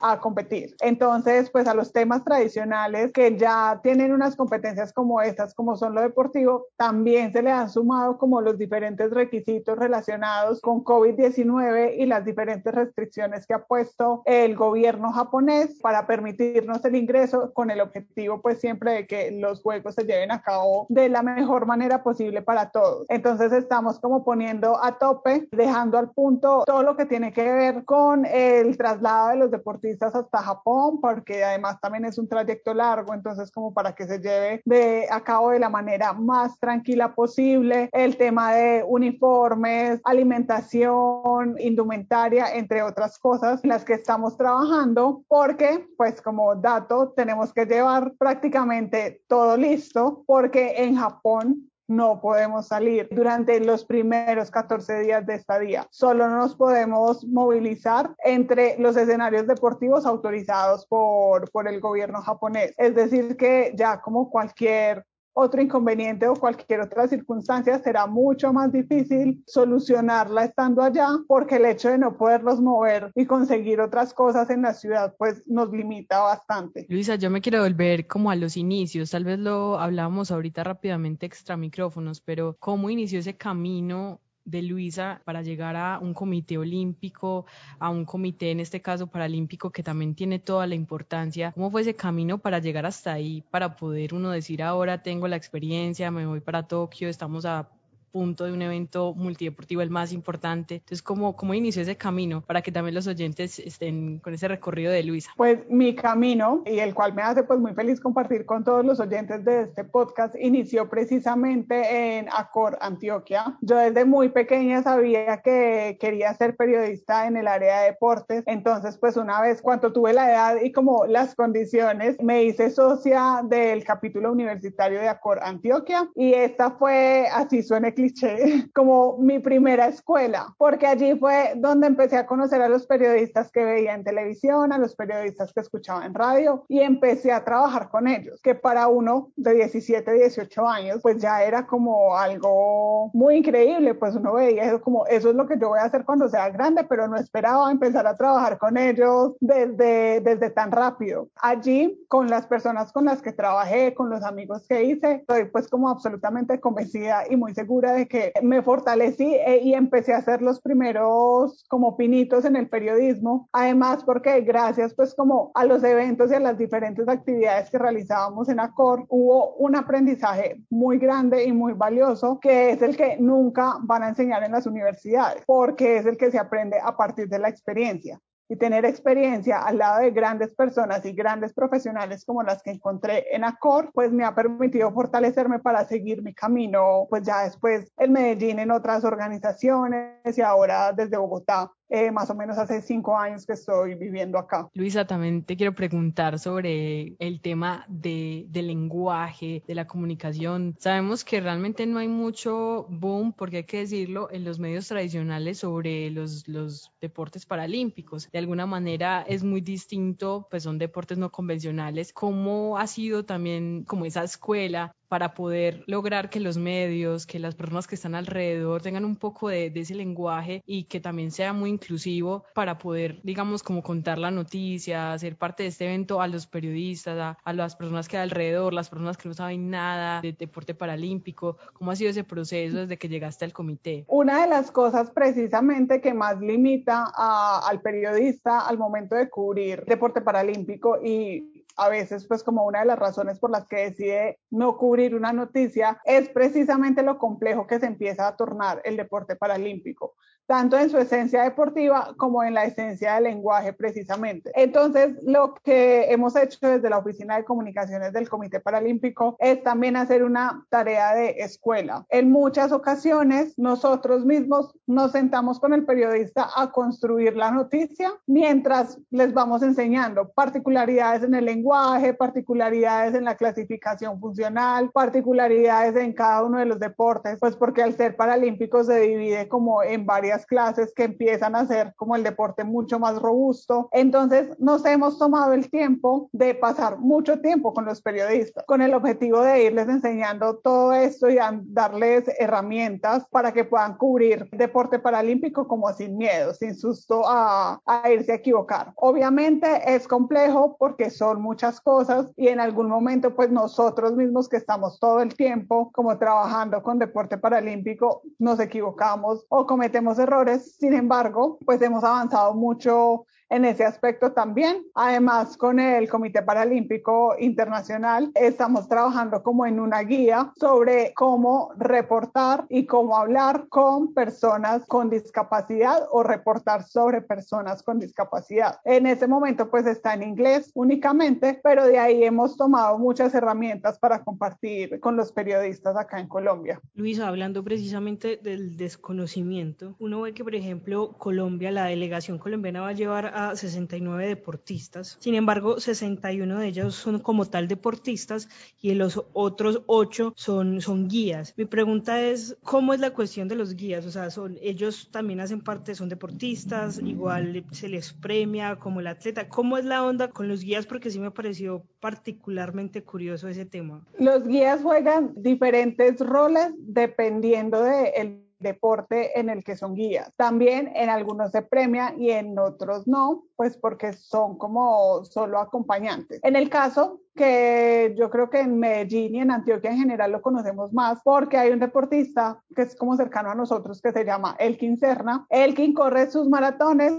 a 0.00 0.20
competir. 0.20 0.74
Entonces, 0.80 1.50
pues 1.50 1.66
a 1.66 1.74
los 1.74 1.92
temas 1.92 2.24
tradicionales 2.24 3.12
que 3.12 3.36
ya 3.36 3.80
tienen 3.82 4.12
unas 4.12 4.36
competencias 4.36 4.92
como 4.92 5.20
estas, 5.20 5.54
como 5.54 5.76
son 5.76 5.94
lo 5.94 6.00
deportivo, 6.00 6.66
también 6.76 7.32
se 7.32 7.42
le 7.42 7.50
han 7.50 7.68
sumado 7.68 8.18
como 8.18 8.40
los 8.40 8.58
diferentes 8.58 9.10
requisitos 9.10 9.78
relacionados 9.78 10.60
con 10.60 10.84
COVID-19 10.84 11.94
y 11.98 12.06
las 12.06 12.24
diferentes 12.24 12.74
restricciones 12.74 13.46
que 13.46 13.54
ha 13.54 13.64
puesto 13.64 14.22
el 14.24 14.56
gobierno 14.56 15.12
japonés 15.12 15.78
para 15.80 16.06
permitirnos 16.06 16.84
el 16.84 16.96
ingreso 16.96 17.52
con 17.52 17.70
el 17.70 17.80
objetivo 17.80 18.40
pues 18.40 18.60
siempre 18.60 18.92
de 18.92 19.06
que 19.06 19.30
los 19.30 19.62
juegos 19.62 19.94
se 19.94 20.04
lleven 20.04 20.30
a 20.30 20.42
cabo 20.42 20.86
de 20.88 21.08
la 21.08 21.22
mejor 21.22 21.66
manera 21.66 22.02
posible 22.02 22.42
para 22.42 22.70
todos. 22.70 23.06
Entonces 23.08 23.52
estamos 23.52 23.98
como 23.98 24.24
poniendo 24.24 24.82
a 24.82 24.98
tope, 24.98 25.48
dejando 25.52 25.98
al 25.98 26.10
punto 26.10 26.62
todo 26.66 26.82
lo 26.82 26.96
que 26.96 27.06
tiene 27.06 27.32
que 27.32 27.50
ver 27.50 27.84
con 27.84 28.24
el 28.26 28.76
traslado 28.76 29.30
de 29.30 29.36
los 29.36 29.50
deportistas 29.50 29.87
hasta 30.00 30.38
Japón, 30.38 31.00
porque 31.00 31.44
además 31.44 31.80
también 31.80 32.04
es 32.04 32.18
un 32.18 32.28
trayecto 32.28 32.74
largo, 32.74 33.14
entonces 33.14 33.50
como 33.50 33.72
para 33.72 33.94
que 33.94 34.06
se 34.06 34.18
lleve 34.18 34.62
de 34.64 35.06
a 35.10 35.20
cabo 35.22 35.50
de 35.50 35.58
la 35.58 35.68
manera 35.68 36.12
más 36.12 36.58
tranquila 36.58 37.14
posible, 37.14 37.88
el 37.92 38.16
tema 38.16 38.52
de 38.54 38.84
uniformes, 38.86 40.00
alimentación, 40.04 41.56
indumentaria, 41.58 42.54
entre 42.54 42.82
otras 42.82 43.18
cosas, 43.18 43.62
en 43.64 43.70
las 43.70 43.84
que 43.84 43.94
estamos 43.94 44.36
trabajando, 44.36 45.22
porque 45.28 45.86
pues 45.96 46.20
como 46.20 46.54
dato 46.54 47.12
tenemos 47.16 47.52
que 47.52 47.66
llevar 47.66 48.14
prácticamente 48.18 49.22
todo 49.28 49.56
listo, 49.56 50.24
porque 50.26 50.74
en 50.78 50.96
Japón 50.96 51.70
no 51.88 52.20
podemos 52.20 52.68
salir 52.68 53.08
durante 53.10 53.58
los 53.60 53.84
primeros 53.84 54.50
14 54.50 55.00
días 55.00 55.26
de 55.26 55.34
estadía. 55.34 55.86
Solo 55.90 56.28
nos 56.28 56.54
podemos 56.54 57.24
movilizar 57.24 58.14
entre 58.24 58.78
los 58.78 58.96
escenarios 58.96 59.46
deportivos 59.46 60.06
autorizados 60.06 60.86
por, 60.86 61.50
por 61.50 61.66
el 61.66 61.80
gobierno 61.80 62.20
japonés. 62.20 62.74
Es 62.76 62.94
decir, 62.94 63.36
que 63.36 63.72
ya 63.74 64.00
como 64.00 64.30
cualquier 64.30 65.04
otro 65.38 65.62
inconveniente 65.62 66.26
o 66.26 66.34
cualquier 66.34 66.80
otra 66.80 67.06
circunstancia, 67.06 67.78
será 67.78 68.06
mucho 68.06 68.52
más 68.52 68.72
difícil 68.72 69.42
solucionarla 69.46 70.44
estando 70.44 70.82
allá 70.82 71.08
porque 71.26 71.56
el 71.56 71.66
hecho 71.66 71.88
de 71.90 71.98
no 71.98 72.16
poderlos 72.16 72.60
mover 72.60 73.10
y 73.14 73.24
conseguir 73.24 73.80
otras 73.80 74.12
cosas 74.12 74.50
en 74.50 74.62
la 74.62 74.74
ciudad 74.74 75.14
pues 75.16 75.42
nos 75.46 75.70
limita 75.70 76.20
bastante. 76.20 76.86
Luisa, 76.88 77.14
yo 77.14 77.30
me 77.30 77.40
quiero 77.40 77.62
volver 77.62 78.06
como 78.06 78.30
a 78.30 78.36
los 78.36 78.56
inicios, 78.56 79.10
tal 79.10 79.24
vez 79.24 79.38
lo 79.38 79.78
hablábamos 79.78 80.30
ahorita 80.30 80.64
rápidamente 80.64 81.26
extra 81.26 81.56
micrófonos, 81.56 82.20
pero 82.20 82.56
¿cómo 82.58 82.90
inició 82.90 83.20
ese 83.20 83.36
camino 83.36 84.20
de 84.48 84.62
Luisa 84.62 85.20
para 85.24 85.42
llegar 85.42 85.76
a 85.76 85.98
un 85.98 86.14
comité 86.14 86.58
olímpico, 86.58 87.46
a 87.78 87.90
un 87.90 88.04
comité 88.04 88.50
en 88.50 88.60
este 88.60 88.80
caso 88.80 89.06
paralímpico 89.06 89.70
que 89.70 89.82
también 89.82 90.14
tiene 90.14 90.38
toda 90.38 90.66
la 90.66 90.74
importancia. 90.74 91.52
¿Cómo 91.52 91.70
fue 91.70 91.82
ese 91.82 91.94
camino 91.94 92.38
para 92.38 92.58
llegar 92.58 92.86
hasta 92.86 93.12
ahí, 93.12 93.42
para 93.50 93.76
poder 93.76 94.14
uno 94.14 94.30
decir 94.30 94.62
ahora 94.62 95.02
tengo 95.02 95.28
la 95.28 95.36
experiencia, 95.36 96.10
me 96.10 96.26
voy 96.26 96.40
para 96.40 96.66
Tokio, 96.66 97.08
estamos 97.08 97.44
a 97.44 97.68
punto 98.10 98.44
de 98.44 98.52
un 98.52 98.62
evento 98.62 99.14
multideportivo 99.14 99.82
el 99.82 99.90
más 99.90 100.12
importante. 100.12 100.76
Entonces, 100.76 101.02
¿cómo, 101.02 101.36
¿cómo 101.36 101.54
inició 101.54 101.82
ese 101.82 101.96
camino 101.96 102.40
para 102.40 102.62
que 102.62 102.72
también 102.72 102.94
los 102.94 103.06
oyentes 103.06 103.58
estén 103.58 104.18
con 104.18 104.34
ese 104.34 104.48
recorrido 104.48 104.92
de 104.92 105.02
Luisa? 105.02 105.30
Pues 105.36 105.68
mi 105.68 105.94
camino, 105.94 106.62
y 106.66 106.78
el 106.78 106.94
cual 106.94 107.14
me 107.14 107.22
hace 107.22 107.42
pues 107.42 107.60
muy 107.60 107.74
feliz 107.74 108.00
compartir 108.00 108.44
con 108.46 108.64
todos 108.64 108.84
los 108.84 109.00
oyentes 109.00 109.44
de 109.44 109.62
este 109.62 109.84
podcast, 109.84 110.34
inició 110.40 110.88
precisamente 110.88 112.18
en 112.18 112.28
Acor, 112.30 112.78
Antioquia. 112.80 113.56
Yo 113.60 113.76
desde 113.76 114.04
muy 114.04 114.30
pequeña 114.30 114.82
sabía 114.82 115.42
que 115.42 115.96
quería 116.00 116.34
ser 116.34 116.56
periodista 116.56 117.26
en 117.26 117.36
el 117.36 117.46
área 117.48 117.80
de 117.80 117.90
deportes. 117.90 118.44
Entonces, 118.46 118.96
pues 118.98 119.16
una 119.16 119.40
vez 119.40 119.62
cuando 119.62 119.92
tuve 119.92 120.12
la 120.12 120.30
edad 120.30 120.56
y 120.62 120.72
como 120.72 121.06
las 121.06 121.34
condiciones, 121.34 122.16
me 122.22 122.44
hice 122.44 122.70
socia 122.70 123.42
del 123.44 123.84
capítulo 123.84 124.32
universitario 124.32 125.00
de 125.00 125.08
Acor, 125.08 125.40
Antioquia. 125.42 126.08
Y 126.14 126.34
esta 126.34 126.72
fue, 126.72 127.26
así 127.32 127.62
suena 127.62 127.88
cliché, 127.98 128.70
como 128.74 129.18
mi 129.18 129.40
primera 129.40 129.88
escuela, 129.88 130.54
porque 130.56 130.86
allí 130.86 131.18
fue 131.18 131.54
donde 131.56 131.88
empecé 131.88 132.16
a 132.16 132.26
conocer 132.26 132.62
a 132.62 132.68
los 132.68 132.86
periodistas 132.86 133.50
que 133.50 133.64
veía 133.64 133.94
en 133.94 134.04
televisión, 134.04 134.72
a 134.72 134.78
los 134.78 134.94
periodistas 134.94 135.52
que 135.52 135.60
escuchaba 135.60 136.06
en 136.06 136.14
radio 136.14 136.64
y 136.68 136.78
empecé 136.78 137.32
a 137.32 137.44
trabajar 137.44 137.90
con 137.90 138.06
ellos, 138.06 138.40
que 138.40 138.54
para 138.54 138.86
uno 138.86 139.32
de 139.34 139.54
17, 139.54 140.12
18 140.12 140.68
años, 140.68 141.00
pues 141.02 141.18
ya 141.18 141.42
era 141.42 141.66
como 141.66 142.16
algo 142.16 143.10
muy 143.12 143.38
increíble, 143.38 143.94
pues 143.94 144.14
uno 144.14 144.34
veía 144.34 144.64
eso 144.64 144.80
como, 144.80 145.04
eso 145.06 145.30
es 145.30 145.34
lo 145.34 145.48
que 145.48 145.58
yo 145.58 145.70
voy 145.70 145.80
a 145.80 145.84
hacer 145.84 146.04
cuando 146.04 146.28
sea 146.28 146.50
grande, 146.50 146.84
pero 146.84 147.08
no 147.08 147.16
esperaba 147.16 147.72
empezar 147.72 148.06
a 148.06 148.16
trabajar 148.16 148.58
con 148.58 148.76
ellos 148.76 149.32
desde, 149.40 150.20
desde 150.20 150.50
tan 150.50 150.70
rápido. 150.70 151.28
Allí, 151.34 152.04
con 152.06 152.30
las 152.30 152.46
personas 152.46 152.92
con 152.92 153.06
las 153.06 153.22
que 153.22 153.32
trabajé, 153.32 153.92
con 153.94 154.08
los 154.08 154.22
amigos 154.22 154.64
que 154.68 154.84
hice, 154.84 155.14
estoy 155.14 155.46
pues 155.46 155.66
como 155.66 155.88
absolutamente 155.88 156.60
convencida 156.60 157.24
y 157.28 157.34
muy 157.34 157.54
segura 157.54 157.87
de 157.92 158.08
que 158.08 158.32
me 158.42 158.62
fortalecí 158.62 159.34
eh, 159.34 159.60
y 159.62 159.74
empecé 159.74 160.14
a 160.14 160.18
hacer 160.18 160.42
los 160.42 160.60
primeros 160.60 161.64
como 161.68 161.96
pinitos 161.96 162.44
en 162.44 162.56
el 162.56 162.68
periodismo. 162.68 163.48
Además, 163.52 164.04
porque 164.04 164.40
gracias 164.42 164.94
pues 164.94 165.14
como 165.14 165.50
a 165.54 165.64
los 165.64 165.82
eventos 165.84 166.30
y 166.30 166.34
a 166.34 166.40
las 166.40 166.58
diferentes 166.58 167.08
actividades 167.08 167.70
que 167.70 167.78
realizábamos 167.78 168.48
en 168.48 168.60
ACOR, 168.60 169.04
hubo 169.08 169.54
un 169.54 169.76
aprendizaje 169.76 170.62
muy 170.70 170.98
grande 170.98 171.44
y 171.44 171.52
muy 171.52 171.72
valioso 171.72 172.38
que 172.40 172.70
es 172.70 172.82
el 172.82 172.96
que 172.96 173.16
nunca 173.18 173.74
van 173.82 174.02
a 174.02 174.08
enseñar 174.08 174.42
en 174.44 174.52
las 174.52 174.66
universidades, 174.66 175.42
porque 175.46 175.98
es 175.98 176.06
el 176.06 176.16
que 176.16 176.30
se 176.30 176.38
aprende 176.38 176.78
a 176.82 176.96
partir 176.96 177.28
de 177.28 177.38
la 177.38 177.48
experiencia 177.48 178.20
y 178.48 178.56
tener 178.56 178.84
experiencia 178.84 179.58
al 179.58 179.78
lado 179.78 180.00
de 180.00 180.10
grandes 180.10 180.54
personas 180.54 181.04
y 181.04 181.12
grandes 181.12 181.52
profesionales 181.52 182.24
como 182.24 182.42
las 182.42 182.62
que 182.62 182.70
encontré 182.70 183.34
en 183.34 183.44
Acor, 183.44 183.90
pues 183.92 184.10
me 184.10 184.24
ha 184.24 184.34
permitido 184.34 184.90
fortalecerme 184.92 185.58
para 185.58 185.84
seguir 185.84 186.22
mi 186.22 186.32
camino, 186.32 187.06
pues 187.10 187.24
ya 187.24 187.44
después 187.44 187.92
en 187.98 188.12
Medellín 188.12 188.58
en 188.58 188.70
otras 188.70 189.04
organizaciones 189.04 190.36
y 190.36 190.40
ahora 190.40 190.92
desde 190.92 191.18
Bogotá 191.18 191.70
eh, 191.88 192.10
más 192.10 192.30
o 192.30 192.34
menos 192.34 192.58
hace 192.58 192.82
cinco 192.82 193.16
años 193.16 193.46
que 193.46 193.54
estoy 193.54 193.94
viviendo 193.94 194.38
acá. 194.38 194.68
Luisa, 194.74 195.06
también 195.06 195.42
te 195.42 195.56
quiero 195.56 195.74
preguntar 195.74 196.38
sobre 196.38 197.16
el 197.18 197.40
tema 197.40 197.84
de, 197.88 198.46
del 198.48 198.68
lenguaje, 198.68 199.62
de 199.66 199.74
la 199.74 199.86
comunicación. 199.86 200.76
Sabemos 200.78 201.24
que 201.24 201.40
realmente 201.40 201.86
no 201.86 201.98
hay 201.98 202.08
mucho 202.08 202.86
boom, 202.88 203.32
porque 203.32 203.58
hay 203.58 203.64
que 203.64 203.78
decirlo, 203.78 204.28
en 204.30 204.44
los 204.44 204.58
medios 204.58 204.88
tradicionales 204.88 205.58
sobre 205.58 206.10
los, 206.10 206.46
los 206.46 206.92
deportes 207.00 207.46
paralímpicos. 207.46 208.28
De 208.30 208.38
alguna 208.38 208.66
manera 208.66 209.22
es 209.22 209.42
muy 209.42 209.60
distinto, 209.60 210.46
pues 210.50 210.64
son 210.64 210.78
deportes 210.78 211.18
no 211.18 211.30
convencionales. 211.30 212.12
¿Cómo 212.12 212.78
ha 212.78 212.86
sido 212.86 213.24
también 213.24 213.84
como 213.84 214.04
esa 214.04 214.24
escuela 214.24 214.92
para 215.08 215.34
poder 215.34 215.82
lograr 215.86 216.30
que 216.30 216.40
los 216.40 216.58
medios, 216.58 217.26
que 217.26 217.38
las 217.38 217.54
personas 217.54 217.86
que 217.86 217.94
están 217.94 218.14
alrededor 218.14 218.82
tengan 218.82 219.04
un 219.04 219.16
poco 219.16 219.48
de, 219.48 219.72
ese 219.74 219.94
lenguaje 219.94 220.62
y 220.66 220.84
que 220.84 221.00
también 221.00 221.30
sea 221.30 221.52
muy 221.52 221.70
inclusivo 221.70 222.44
para 222.54 222.78
poder, 222.78 223.20
digamos, 223.22 223.62
como 223.62 223.82
contar 223.82 224.18
la 224.18 224.30
noticia, 224.30 225.16
ser 225.18 225.36
parte 225.36 225.62
de 225.62 225.68
este 225.68 225.86
evento 225.86 226.20
a 226.20 226.26
los 226.26 226.46
periodistas, 226.46 227.36
a, 227.42 227.52
las 227.52 227.76
personas 227.76 228.08
que 228.08 228.16
hay 228.16 228.24
alrededor, 228.24 228.74
las 228.74 228.90
personas 228.90 229.16
que 229.16 229.28
no 229.28 229.34
saben 229.34 229.70
nada 229.70 230.20
de 230.20 230.32
deporte 230.32 230.74
paralímpico. 230.74 231.56
¿Cómo 231.72 231.90
ha 231.90 231.96
sido 231.96 232.10
ese 232.10 232.24
proceso 232.24 232.78
desde 232.78 232.98
que 232.98 233.08
llegaste 233.08 233.44
al 233.44 233.52
comité? 233.52 234.04
Una 234.08 234.42
de 234.42 234.48
las 234.48 234.70
cosas 234.70 235.10
precisamente 235.10 236.00
que 236.00 236.12
más 236.12 236.40
limita 236.40 237.04
al 237.16 237.80
periodista 237.80 238.66
al 238.66 238.78
momento 238.78 239.14
de 239.14 239.28
cubrir 239.28 239.84
deporte 239.86 240.20
paralímpico 240.20 240.98
y 241.02 241.57
a 241.78 241.88
veces 241.88 242.26
pues 242.26 242.42
como 242.42 242.64
una 242.64 242.80
de 242.80 242.86
las 242.86 242.98
razones 242.98 243.38
por 243.38 243.50
las 243.50 243.66
que 243.66 243.76
decide 243.76 244.38
no 244.50 244.76
cubrir 244.76 245.14
una 245.14 245.32
noticia 245.32 246.00
es 246.04 246.28
precisamente 246.28 247.02
lo 247.02 247.18
complejo 247.18 247.66
que 247.66 247.78
se 247.78 247.86
empieza 247.86 248.26
a 248.26 248.36
tornar 248.36 248.82
el 248.84 248.96
deporte 248.96 249.36
paralímpico 249.36 250.14
tanto 250.48 250.78
en 250.78 250.88
su 250.88 250.96
esencia 250.96 251.42
deportiva 251.42 252.14
como 252.16 252.42
en 252.42 252.54
la 252.54 252.64
esencia 252.64 253.14
del 253.14 253.24
lenguaje 253.24 253.74
precisamente. 253.74 254.50
Entonces, 254.54 255.10
lo 255.22 255.52
que 255.62 256.10
hemos 256.10 256.34
hecho 256.36 256.58
desde 256.62 256.88
la 256.88 256.96
Oficina 256.96 257.36
de 257.36 257.44
Comunicaciones 257.44 258.14
del 258.14 258.30
Comité 258.30 258.58
Paralímpico 258.58 259.36
es 259.40 259.62
también 259.62 259.94
hacer 259.96 260.24
una 260.24 260.64
tarea 260.70 261.14
de 261.14 261.36
escuela. 261.40 262.06
En 262.08 262.32
muchas 262.32 262.72
ocasiones, 262.72 263.58
nosotros 263.58 264.24
mismos 264.24 264.74
nos 264.86 265.12
sentamos 265.12 265.60
con 265.60 265.74
el 265.74 265.84
periodista 265.84 266.48
a 266.56 266.72
construir 266.72 267.36
la 267.36 267.50
noticia 267.50 268.14
mientras 268.26 268.98
les 269.10 269.34
vamos 269.34 269.62
enseñando 269.62 270.30
particularidades 270.30 271.24
en 271.24 271.34
el 271.34 271.44
lenguaje 271.44 271.67
lenguaje, 271.68 272.14
particularidades 272.14 273.14
en 273.14 273.24
la 273.24 273.36
clasificación 273.36 274.18
funcional, 274.18 274.90
particularidades 274.90 275.96
en 275.96 276.14
cada 276.14 276.42
uno 276.42 276.58
de 276.58 276.64
los 276.64 276.80
deportes, 276.80 277.36
pues 277.38 277.56
porque 277.56 277.82
al 277.82 277.94
ser 277.94 278.16
paralímpico 278.16 278.82
se 278.84 279.00
divide 279.00 279.48
como 279.48 279.82
en 279.82 280.06
varias 280.06 280.46
clases 280.46 280.94
que 280.94 281.04
empiezan 281.04 281.54
a 281.54 281.66
ser 281.66 281.92
como 281.96 282.16
el 282.16 282.22
deporte 282.22 282.64
mucho 282.64 282.98
más 282.98 283.20
robusto. 283.20 283.90
Entonces 283.92 284.48
nos 284.58 284.82
hemos 284.86 285.18
tomado 285.18 285.52
el 285.52 285.68
tiempo 285.68 286.30
de 286.32 286.54
pasar 286.54 286.98
mucho 286.98 287.40
tiempo 287.40 287.74
con 287.74 287.84
los 287.84 288.00
periodistas, 288.00 288.64
con 288.64 288.80
el 288.80 288.94
objetivo 288.94 289.42
de 289.42 289.64
irles 289.64 289.88
enseñando 289.88 290.56
todo 290.56 290.94
esto 290.94 291.28
y 291.28 291.36
darles 291.64 292.24
herramientas 292.38 293.26
para 293.30 293.52
que 293.52 293.64
puedan 293.64 293.98
cubrir 293.98 294.48
deporte 294.52 294.98
paralímpico 294.98 295.68
como 295.68 295.92
sin 295.92 296.16
miedo, 296.16 296.54
sin 296.54 296.74
susto 296.74 297.24
a, 297.26 297.78
a 297.84 298.10
irse 298.10 298.32
a 298.32 298.36
equivocar. 298.36 298.92
Obviamente 298.96 299.68
es 299.94 300.08
complejo 300.08 300.76
porque 300.78 301.10
son 301.10 301.42
muchas 301.58 301.80
cosas 301.80 302.28
y 302.36 302.46
en 302.46 302.60
algún 302.60 302.88
momento 302.88 303.34
pues 303.34 303.50
nosotros 303.50 304.14
mismos 304.14 304.48
que 304.48 304.56
estamos 304.56 305.00
todo 305.00 305.20
el 305.20 305.34
tiempo 305.34 305.90
como 305.90 306.16
trabajando 306.16 306.80
con 306.84 307.00
deporte 307.00 307.36
paralímpico 307.36 308.22
nos 308.38 308.60
equivocamos 308.60 309.44
o 309.48 309.66
cometemos 309.66 310.20
errores. 310.20 310.76
Sin 310.78 310.94
embargo, 310.94 311.58
pues 311.66 311.82
hemos 311.82 312.04
avanzado 312.04 312.54
mucho 312.54 313.26
en 313.50 313.64
ese 313.64 313.84
aspecto 313.84 314.32
también. 314.32 314.84
Además, 314.94 315.56
con 315.56 315.80
el 315.80 316.08
Comité 316.08 316.42
Paralímpico 316.42 317.34
Internacional 317.38 318.30
estamos 318.34 318.88
trabajando 318.88 319.42
como 319.42 319.66
en 319.66 319.80
una 319.80 320.00
guía 320.00 320.52
sobre 320.58 321.12
cómo 321.14 321.72
reportar 321.78 322.66
y 322.68 322.86
cómo 322.86 323.16
hablar 323.16 323.66
con 323.68 324.14
personas 324.14 324.84
con 324.86 325.10
discapacidad 325.10 326.02
o 326.10 326.22
reportar 326.22 326.84
sobre 326.84 327.22
personas 327.22 327.82
con 327.82 327.98
discapacidad. 327.98 328.80
En 328.84 329.06
ese 329.06 329.26
momento 329.26 329.70
pues 329.70 329.86
está 329.86 330.14
en 330.14 330.22
inglés 330.22 330.70
únicamente, 330.74 331.60
pero 331.62 331.86
de 331.86 331.98
ahí 331.98 332.24
hemos 332.24 332.56
tomado 332.56 332.98
muchas 332.98 333.34
herramientas 333.34 333.98
para 333.98 334.22
compartir 334.22 335.00
con 335.00 335.16
los 335.16 335.32
periodistas 335.32 335.96
acá 335.96 336.20
en 336.20 336.28
Colombia. 336.28 336.80
Luisa, 336.94 337.28
hablando 337.28 337.64
precisamente 337.64 338.38
del 338.42 338.76
desconocimiento, 338.76 339.96
uno 339.98 340.20
ve 340.20 340.34
que 340.34 340.44
por 340.44 340.54
ejemplo 340.54 341.12
Colombia, 341.18 341.70
la 341.70 341.84
delegación 341.84 342.38
colombiana 342.38 342.80
va 342.80 342.88
a 342.88 342.92
llevar 342.92 343.32
69 343.54 344.26
deportistas. 344.26 345.16
Sin 345.20 345.34
embargo, 345.34 345.80
61 345.80 346.58
de 346.58 346.66
ellos 346.66 346.94
son 346.94 347.18
como 347.20 347.46
tal 347.46 347.68
deportistas 347.68 348.48
y 348.80 348.94
los 348.94 349.22
otros 349.32 349.82
8 349.86 350.34
son, 350.36 350.80
son 350.80 351.08
guías. 351.08 351.54
Mi 351.56 351.64
pregunta 351.64 352.20
es, 352.20 352.56
¿cómo 352.62 352.94
es 352.94 353.00
la 353.00 353.10
cuestión 353.10 353.48
de 353.48 353.56
los 353.56 353.74
guías? 353.74 354.06
O 354.06 354.10
sea, 354.10 354.30
son, 354.30 354.58
ellos 354.60 355.08
también 355.10 355.40
hacen 355.40 355.60
parte, 355.60 355.94
son 355.94 356.08
deportistas, 356.08 357.00
igual 357.04 357.64
se 357.72 357.88
les 357.88 358.12
premia 358.12 358.76
como 358.76 359.00
el 359.00 359.06
atleta. 359.06 359.48
¿Cómo 359.48 359.78
es 359.78 359.84
la 359.84 360.04
onda 360.04 360.28
con 360.28 360.48
los 360.48 360.62
guías? 360.62 360.86
Porque 360.86 361.10
sí 361.10 361.18
me 361.18 361.30
pareció 361.30 361.84
particularmente 362.00 363.02
curioso 363.02 363.48
ese 363.48 363.64
tema. 363.64 364.04
Los 364.18 364.46
guías 364.46 364.82
juegan 364.82 365.32
diferentes 365.36 366.20
roles 366.20 366.72
dependiendo 366.78 367.82
del 367.82 368.12
de 368.14 368.47
deporte 368.58 369.38
en 369.38 369.48
el 369.48 369.64
que 369.64 369.76
son 369.76 369.94
guías. 369.94 370.32
También 370.36 370.92
en 370.94 371.10
algunos 371.10 371.50
se 371.52 371.62
premia 371.62 372.14
y 372.16 372.30
en 372.30 372.58
otros 372.58 373.06
no, 373.06 373.44
pues 373.56 373.76
porque 373.76 374.12
son 374.12 374.58
como 374.58 375.24
solo 375.24 375.58
acompañantes. 375.58 376.40
En 376.42 376.56
el 376.56 376.68
caso 376.68 377.20
que 377.34 378.14
yo 378.18 378.30
creo 378.30 378.50
que 378.50 378.60
en 378.60 378.78
Medellín 378.78 379.36
y 379.36 379.40
en 379.40 379.50
Antioquia 379.50 379.90
en 379.90 379.98
general 379.98 380.32
lo 380.32 380.42
conocemos 380.42 380.92
más 380.92 381.20
porque 381.22 381.56
hay 381.56 381.70
un 381.70 381.78
deportista 381.78 382.60
que 382.74 382.82
es 382.82 382.96
como 382.96 383.16
cercano 383.16 383.50
a 383.50 383.54
nosotros 383.54 384.02
que 384.02 384.12
se 384.12 384.24
llama 384.24 384.56
Elkin 384.58 384.98
Serna. 384.98 385.46
Elkin 385.50 385.94
corre 385.94 386.30
sus 386.30 386.48
maratones 386.48 387.12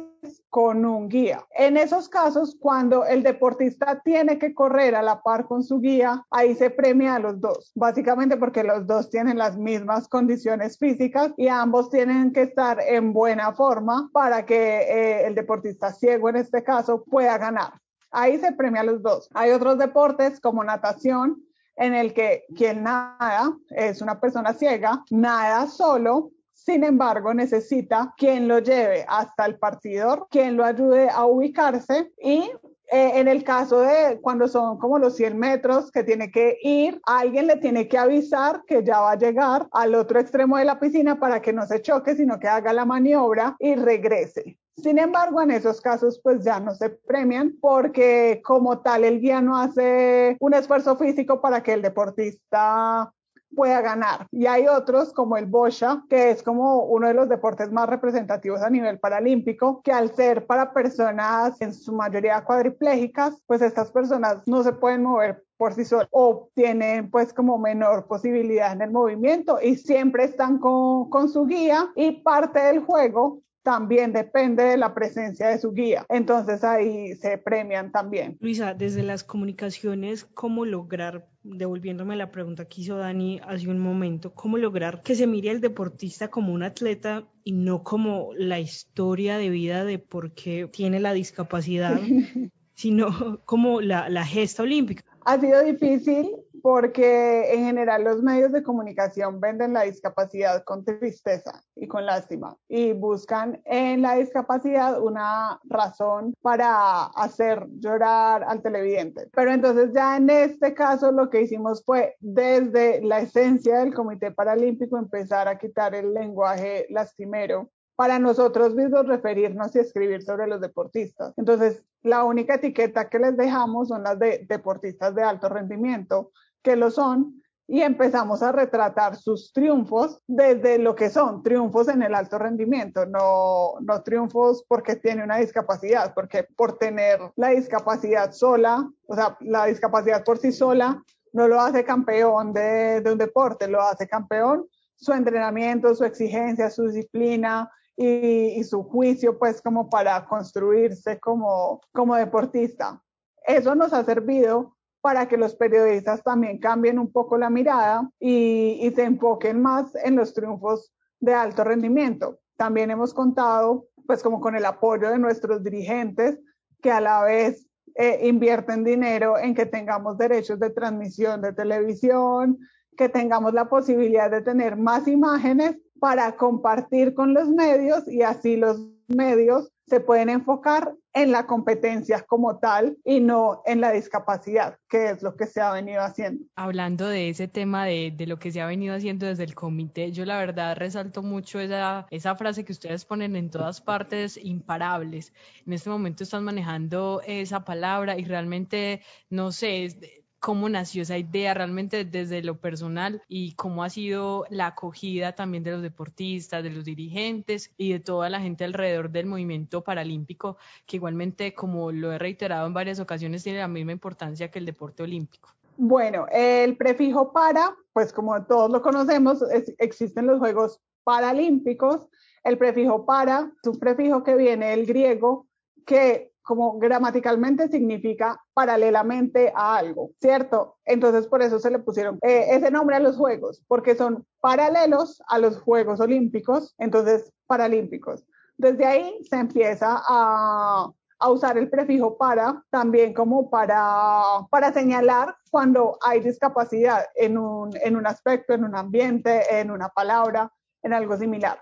con 0.50 0.86
un 0.86 1.10
guía. 1.10 1.46
En 1.52 1.78
esos 1.78 2.10
casos, 2.10 2.58
cuando 2.60 3.06
el 3.06 3.24
deportista 3.24 4.02
tiene 4.04 4.40
que 4.40 4.54
correr 4.54 4.96
a 4.96 5.04
la 5.04 5.22
par 5.22 5.46
con 5.48 5.64
su 5.64 5.80
guía, 5.80 6.26
ahí 6.32 6.56
se 6.56 6.70
premia 6.70 7.16
a 7.16 7.20
los 7.20 7.40
dos, 7.40 7.72
básicamente 7.76 8.38
porque 8.38 8.64
los 8.64 8.88
dos 8.88 9.10
tienen 9.10 9.38
las 9.38 9.58
mismas 9.58 10.08
condiciones 10.08 10.78
físicas 10.78 11.32
y 11.38 11.48
ambos 11.48 11.90
tienen 11.90 12.34
que 12.34 12.44
estar 12.44 12.80
en 12.82 13.14
buena 13.14 13.54
forma 13.54 14.10
para 14.12 14.46
que 14.46 14.56
eh, 14.56 15.28
el 15.28 15.36
deportista 15.36 15.94
ciego 15.94 16.30
en 16.30 16.38
este 16.38 16.64
caso 16.64 17.04
pueda 17.04 17.38
ganar. 17.38 17.74
Ahí 18.12 18.40
se 18.40 18.52
premia 18.54 18.82
a 18.82 18.86
los 18.86 19.04
dos. 19.04 19.30
Hay 19.36 19.52
otros 19.52 19.78
deportes 19.78 20.40
como 20.40 20.64
natación, 20.64 21.44
en 21.76 21.94
el 21.94 22.14
que 22.14 22.44
quien 22.58 22.84
nada 22.84 23.56
es 23.70 24.02
una 24.02 24.20
persona 24.20 24.54
ciega, 24.54 25.04
nada 25.12 25.66
solo, 25.68 26.32
sin 26.66 26.84
embargo, 26.84 27.34
necesita 27.34 28.14
quien 28.18 28.48
lo 28.48 28.60
lleve 28.60 29.06
hasta 29.08 29.46
el 29.46 29.58
partidor, 29.58 30.28
quien 30.30 30.58
lo 30.58 30.66
ayude 30.66 31.10
a 31.10 31.26
ubicarse 31.26 32.12
y 32.22 32.52
eh, 32.92 33.20
en 33.20 33.28
el 33.28 33.44
caso 33.44 33.82
de 33.82 34.20
cuando 34.20 34.48
son 34.48 34.80
como 34.80 34.98
los 34.98 35.16
100 35.16 35.38
metros 35.38 35.92
que 35.92 36.04
tiene 36.04 36.32
que 36.32 36.58
ir, 36.62 37.00
alguien 37.06 37.48
le 37.48 37.58
tiene 37.58 37.88
que 37.88 37.98
avisar 37.98 38.64
que 38.66 38.84
ya 38.84 39.00
va 39.00 39.12
a 39.12 39.18
llegar 39.18 39.68
al 39.72 39.96
otro 39.96 40.20
extremo 40.20 40.58
de 40.58 40.66
la 40.66 40.80
piscina 40.80 41.20
para 41.20 41.42
que 41.42 41.54
no 41.54 41.66
se 41.66 41.82
choque, 41.82 42.16
sino 42.16 42.40
que 42.40 42.48
haga 42.48 42.74
la 42.74 42.86
maniobra 42.86 43.56
y 43.60 43.76
regrese. 43.76 44.58
Sin 44.76 44.98
embargo, 44.98 45.42
en 45.42 45.52
esos 45.52 45.82
casos 45.82 46.20
pues 46.24 46.44
ya 46.44 46.60
no 46.60 46.74
se 46.74 46.90
premian 46.90 47.56
porque 47.62 48.42
como 48.44 48.80
tal 48.80 49.04
el 49.04 49.20
guía 49.20 49.42
no 49.42 49.58
hace 49.58 50.38
un 50.40 50.54
esfuerzo 50.54 50.98
físico 50.98 51.42
para 51.42 51.62
que 51.62 51.74
el 51.74 51.82
deportista 51.82 53.14
pueda 53.56 53.82
ganar. 53.82 54.28
Y 54.32 54.46
hay 54.46 54.68
otros 54.68 55.14
como 55.14 55.38
el 55.38 55.46
Bosha, 55.46 56.04
que 56.10 56.32
es 56.32 56.44
como 56.44 56.84
uno 56.84 57.08
de 57.08 57.14
los 57.14 57.30
deportes 57.30 57.72
más 57.72 57.90
representativos 57.90 58.62
a 58.62 58.70
nivel 58.70 59.00
paralímpico, 59.00 59.82
que 59.84 59.92
al 59.92 60.14
ser 60.16 60.46
para 60.46 60.74
personas 60.74 61.60
en 61.62 61.74
su 61.74 61.94
mayoría 61.94 62.44
cuadriplégicas, 62.44 63.42
pues 63.46 63.62
estas 63.62 63.92
personas 63.92 64.48
no 64.48 64.64
se 64.64 64.74
pueden 64.74 65.04
mover 65.04 65.44
por 65.58 65.74
sí 65.74 65.84
solas 65.84 66.08
o 66.12 66.50
tienen 66.56 67.12
pues 67.12 67.34
como 67.34 67.58
menor 67.58 68.08
posibilidad 68.08 68.72
en 68.72 68.82
el 68.82 68.92
movimiento 68.92 69.60
y 69.62 69.76
siempre 69.76 70.24
están 70.24 70.58
con, 70.58 71.10
con 71.10 71.28
su 71.28 71.46
guía 71.46 71.90
y 71.96 72.12
parte 72.22 72.60
del 72.60 72.80
juego 72.80 73.42
también 73.64 74.14
depende 74.14 74.64
de 74.64 74.78
la 74.78 74.94
presencia 74.94 75.50
de 75.50 75.60
su 75.60 75.74
guía. 75.74 76.06
Entonces 76.10 76.64
ahí 76.64 77.14
se 77.16 77.38
premian 77.38 77.92
también. 77.92 78.38
Luisa, 78.40 78.74
desde 78.74 79.04
las 79.04 79.24
comunicaciones, 79.24 80.26
¿cómo 80.26 80.66
lograr, 80.66 81.28
devolviéndome 81.58 82.16
la 82.16 82.32
pregunta 82.32 82.66
que 82.66 82.82
hizo 82.82 82.98
Dani 82.98 83.40
hace 83.46 83.70
un 83.70 83.80
momento, 83.80 84.34
cómo 84.34 84.58
lograr 84.58 85.02
que 85.02 85.16
se 85.16 85.28
mire 85.28 85.50
al 85.50 85.62
deportista 85.62 86.30
como 86.30 86.54
un 86.54 86.64
atleta 86.64 87.28
y 87.44 87.54
no 87.54 87.84
como 87.84 88.32
la 88.36 88.60
historia 88.60 89.38
de 89.38 89.50
vida 89.50 89.84
de 89.86 90.00
por 90.00 90.32
qué 90.34 90.70
tiene 90.72 91.00
la 91.00 91.14
discapacidad, 91.14 92.00
sino 92.76 93.42
como 93.46 93.82
la, 93.82 94.10
la 94.10 94.26
gesta 94.26 94.64
olímpica? 94.64 95.04
Ha 95.26 95.40
sido 95.40 95.64
difícil 95.64 96.32
porque 96.62 97.54
en 97.54 97.66
general 97.66 98.04
los 98.04 98.22
medios 98.22 98.52
de 98.52 98.64
comunicación 98.64 99.40
venden 99.40 99.74
la 99.74 99.84
discapacidad 99.84 100.64
con 100.64 100.86
tristeza 100.86 101.64
y 101.76 101.88
con 101.88 102.06
lástima 102.06 102.56
y 102.68 102.94
buscan 102.94 103.62
en 103.66 104.02
la 104.02 104.16
discapacidad 104.16 105.02
una 105.02 105.60
razón 105.64 106.34
para 106.42 107.06
hacer 107.06 107.66
llorar 107.80 108.44
al 108.44 108.62
televidente. 108.62 109.30
Pero 109.34 109.52
entonces 109.52 109.92
ya 109.94 110.18
en 110.18 110.30
este 110.30 110.74
caso 110.74 111.12
lo 111.12 111.30
que 111.30 111.42
hicimos 111.42 111.84
fue 111.84 112.16
desde 112.20 113.02
la 113.02 113.20
esencia 113.20 113.80
del 113.80 113.94
Comité 113.94 114.32
Paralímpico 114.32 114.98
empezar 114.98 115.48
a 115.48 115.58
quitar 115.58 115.96
el 115.96 116.14
lenguaje 116.14 116.86
lastimero 116.90 117.70
para 118.00 118.18
nosotros 118.18 118.76
mismos 118.76 119.08
referirnos 119.08 119.76
y 119.76 119.80
escribir 119.80 120.24
sobre 120.24 120.48
los 120.48 120.62
deportistas. 120.62 121.34
Entonces, 121.36 121.84
la 122.02 122.24
única 122.24 122.56
etiqueta 122.56 123.10
que 123.10 123.20
les 123.20 123.36
dejamos 123.36 123.90
son 123.90 124.04
las 124.04 124.18
de 124.18 124.46
deportistas 124.48 125.14
de 125.16 125.24
alto 125.24 125.50
rendimiento, 125.50 126.32
que 126.62 126.76
lo 126.76 126.92
son, 126.92 127.42
y 127.68 127.82
empezamos 127.82 128.42
a 128.42 128.52
retratar 128.52 129.16
sus 129.16 129.54
triunfos 129.54 130.20
desde 130.26 130.80
lo 130.80 130.96
que 130.96 131.12
son 131.12 131.44
triunfos 131.44 131.88
en 131.88 132.02
el 132.02 132.16
alto 132.16 132.40
rendimiento, 132.40 133.06
no, 133.06 133.74
no 133.82 134.02
triunfos 134.02 134.66
porque 134.68 134.96
tiene 134.96 135.24
una 135.24 135.38
discapacidad, 135.38 136.14
porque 136.16 136.48
por 136.56 136.80
tener 136.80 137.20
la 137.36 137.50
discapacidad 137.50 138.32
sola, 138.32 138.90
o 139.06 139.16
sea, 139.16 139.38
la 139.42 139.66
discapacidad 139.66 140.24
por 140.24 140.40
sí 140.40 140.52
sola, 140.52 141.04
no 141.32 141.48
lo 141.48 141.62
hace 141.62 141.84
campeón 141.84 142.54
de, 142.54 143.02
de 143.02 143.12
un 143.12 143.20
deporte, 143.20 143.68
lo 143.68 143.84
hace 143.84 144.08
campeón 144.08 144.68
su 144.96 145.14
entrenamiento, 145.14 145.94
su 145.94 146.04
exigencia, 146.04 146.72
su 146.72 146.88
disciplina, 146.88 147.72
y, 147.96 148.58
y, 148.58 148.64
su 148.64 148.84
juicio, 148.84 149.38
pues 149.38 149.62
como 149.62 149.90
para 149.90 150.26
construirse 150.26 151.20
como, 151.20 151.82
como 151.92 152.16
deportista. 152.16 153.04
Eso 153.46 153.76
nos 153.76 153.92
ha 153.92 154.06
servido 154.06 154.78
para 155.02 155.28
que 155.28 155.38
los 155.38 155.56
periodistas 155.56 156.24
también 156.24 156.60
cambien 156.60 157.00
un 157.00 157.12
poco 157.12 157.38
la 157.38 157.50
mirada 157.50 158.10
y, 158.20 158.92
se 158.96 159.04
enfoquen 159.04 159.62
más 159.62 159.94
en 160.04 160.16
los 160.16 160.34
triunfos 160.34 160.94
de 161.20 161.34
alto 161.34 161.64
rendimiento. 161.64 162.40
También 162.58 162.92
hemos 162.92 163.14
contado, 163.14 163.88
pues 164.06 164.22
como 164.22 164.42
con 164.42 164.56
el 164.56 164.66
apoyo 164.66 165.10
de 165.10 165.20
nuestros 165.20 165.64
dirigentes, 165.64 166.40
que 166.82 166.92
a 166.92 167.00
la 167.00 167.24
vez 167.24 167.68
eh, 167.96 168.28
invierten 168.28 168.84
dinero 168.84 169.38
en 169.38 169.56
que 169.56 169.66
tengamos 169.66 170.18
derechos 170.18 170.60
de 170.60 170.70
transmisión 170.70 171.42
de 171.42 171.54
televisión, 171.54 172.60
que 172.98 173.10
tengamos 173.10 173.54
la 173.54 173.70
posibilidad 173.70 174.30
de 174.30 174.42
tener 174.42 174.76
más 174.76 175.08
imágenes 175.08 175.78
para 176.00 176.36
compartir 176.36 177.14
con 177.14 177.34
los 177.34 177.48
medios 177.50 178.08
y 178.08 178.22
así 178.22 178.58
los 178.58 178.99
medios 179.10 179.70
se 179.88 180.00
pueden 180.00 180.30
enfocar 180.30 180.94
en 181.14 181.32
la 181.32 181.48
competencia 181.48 182.22
como 182.22 182.60
tal 182.60 182.98
y 183.04 183.20
no 183.20 183.64
en 183.66 183.82
la 183.82 183.92
discapacidad, 183.92 184.78
que 184.88 185.10
es 185.10 185.24
lo 185.24 185.36
que 185.36 185.48
se 185.48 185.60
ha 185.60 185.72
venido 185.74 186.02
haciendo. 186.02 186.46
Hablando 186.56 187.08
de 187.08 187.30
ese 187.30 187.48
tema 187.48 187.86
de, 187.86 188.14
de 188.16 188.28
lo 188.28 188.38
que 188.38 188.52
se 188.52 188.62
ha 188.62 188.68
venido 188.68 188.96
haciendo 188.96 189.26
desde 189.26 189.44
el 189.44 189.56
comité, 189.56 190.12
yo 190.12 190.26
la 190.26 190.38
verdad 190.38 190.78
resalto 190.78 191.24
mucho 191.24 191.60
esa, 191.60 192.06
esa 192.12 192.36
frase 192.36 192.64
que 192.64 192.72
ustedes 192.72 193.04
ponen 193.06 193.36
en 193.36 193.50
todas 193.50 193.82
partes, 193.82 194.40
imparables. 194.42 195.34
En 195.66 195.74
este 195.74 195.90
momento 195.90 196.24
están 196.24 196.44
manejando 196.44 197.22
esa 197.26 197.66
palabra 197.66 198.18
y 198.18 198.26
realmente, 198.26 199.02
no 199.30 199.52
sé, 199.52 200.19
cómo 200.40 200.70
nació 200.70 201.04
esa 201.04 201.18
idea 201.18 201.54
realmente 201.54 202.06
desde 202.06 202.42
lo 202.44 202.58
personal 202.58 203.22
y 203.28 203.54
cómo 203.54 203.84
ha 203.84 203.90
sido 203.90 204.46
la 204.50 204.68
acogida 204.68 205.34
también 205.34 205.64
de 205.64 205.72
los 205.72 205.82
deportistas, 205.82 206.64
de 206.64 206.70
los 206.70 206.86
dirigentes 206.86 207.72
y 207.78 207.92
de 207.92 208.00
toda 208.00 208.30
la 208.30 208.40
gente 208.40 208.64
alrededor 208.64 209.10
del 209.10 209.26
movimiento 209.26 209.84
paralímpico, 209.84 210.58
que 210.86 210.98
igualmente, 210.98 211.54
como 211.54 211.92
lo 211.92 212.12
he 212.12 212.18
reiterado 212.18 212.68
en 212.68 212.74
varias 212.74 213.00
ocasiones, 213.00 213.44
tiene 213.44 213.60
la 213.60 213.68
misma 213.68 213.92
importancia 213.92 214.50
que 214.50 214.60
el 214.60 214.66
deporte 214.66 215.04
olímpico. 215.04 215.50
Bueno, 215.78 216.26
el 216.32 216.76
prefijo 216.76 217.32
para, 217.32 217.76
pues 217.94 218.12
como 218.12 218.44
todos 218.46 218.70
lo 218.70 218.82
conocemos, 218.82 219.44
existen 219.78 220.28
los 220.28 220.40
Juegos 220.40 220.82
Paralímpicos. 221.06 222.08
El 222.44 222.58
prefijo 222.58 223.06
para 223.06 223.52
es 223.62 223.68
un 223.70 223.80
prefijo 223.80 224.24
que 224.24 224.36
viene 224.36 224.72
del 224.72 224.86
griego 224.86 225.48
que 225.86 226.29
como 226.50 226.80
gramaticalmente 226.80 227.68
significa 227.68 228.42
paralelamente 228.56 229.54
a 229.56 229.78
algo, 229.78 230.10
¿cierto? 230.20 230.78
Entonces 230.84 231.28
por 231.28 231.44
eso 231.44 231.60
se 231.60 231.70
le 231.70 231.78
pusieron 231.78 232.18
eh, 232.24 232.48
ese 232.50 232.72
nombre 232.72 232.96
a 232.96 233.00
los 233.00 233.18
Juegos, 233.18 233.62
porque 233.68 233.94
son 233.94 234.26
paralelos 234.42 235.22
a 235.28 235.38
los 235.38 235.60
Juegos 235.62 236.00
Olímpicos, 236.00 236.74
entonces 236.80 237.32
paralímpicos. 237.46 238.26
Desde 238.58 238.84
ahí 238.84 239.24
se 239.30 239.36
empieza 239.36 240.02
a, 240.08 240.90
a 241.20 241.30
usar 241.30 241.60
el 241.60 241.70
prefijo 241.70 242.18
para 242.18 242.64
también 242.72 243.14
como 243.14 243.52
para, 243.52 244.24
para 244.50 244.74
señalar 244.74 245.36
cuando 245.52 246.00
hay 246.02 246.22
discapacidad 246.22 247.06
en 247.14 247.38
un, 247.38 247.70
en 247.84 247.96
un 247.96 248.08
aspecto, 248.08 248.56
en 248.56 248.64
un 248.64 248.76
ambiente, 248.76 249.60
en 249.60 249.70
una 249.70 249.90
palabra, 249.90 250.52
en 250.82 250.94
algo 250.94 251.16
similar. 251.16 251.62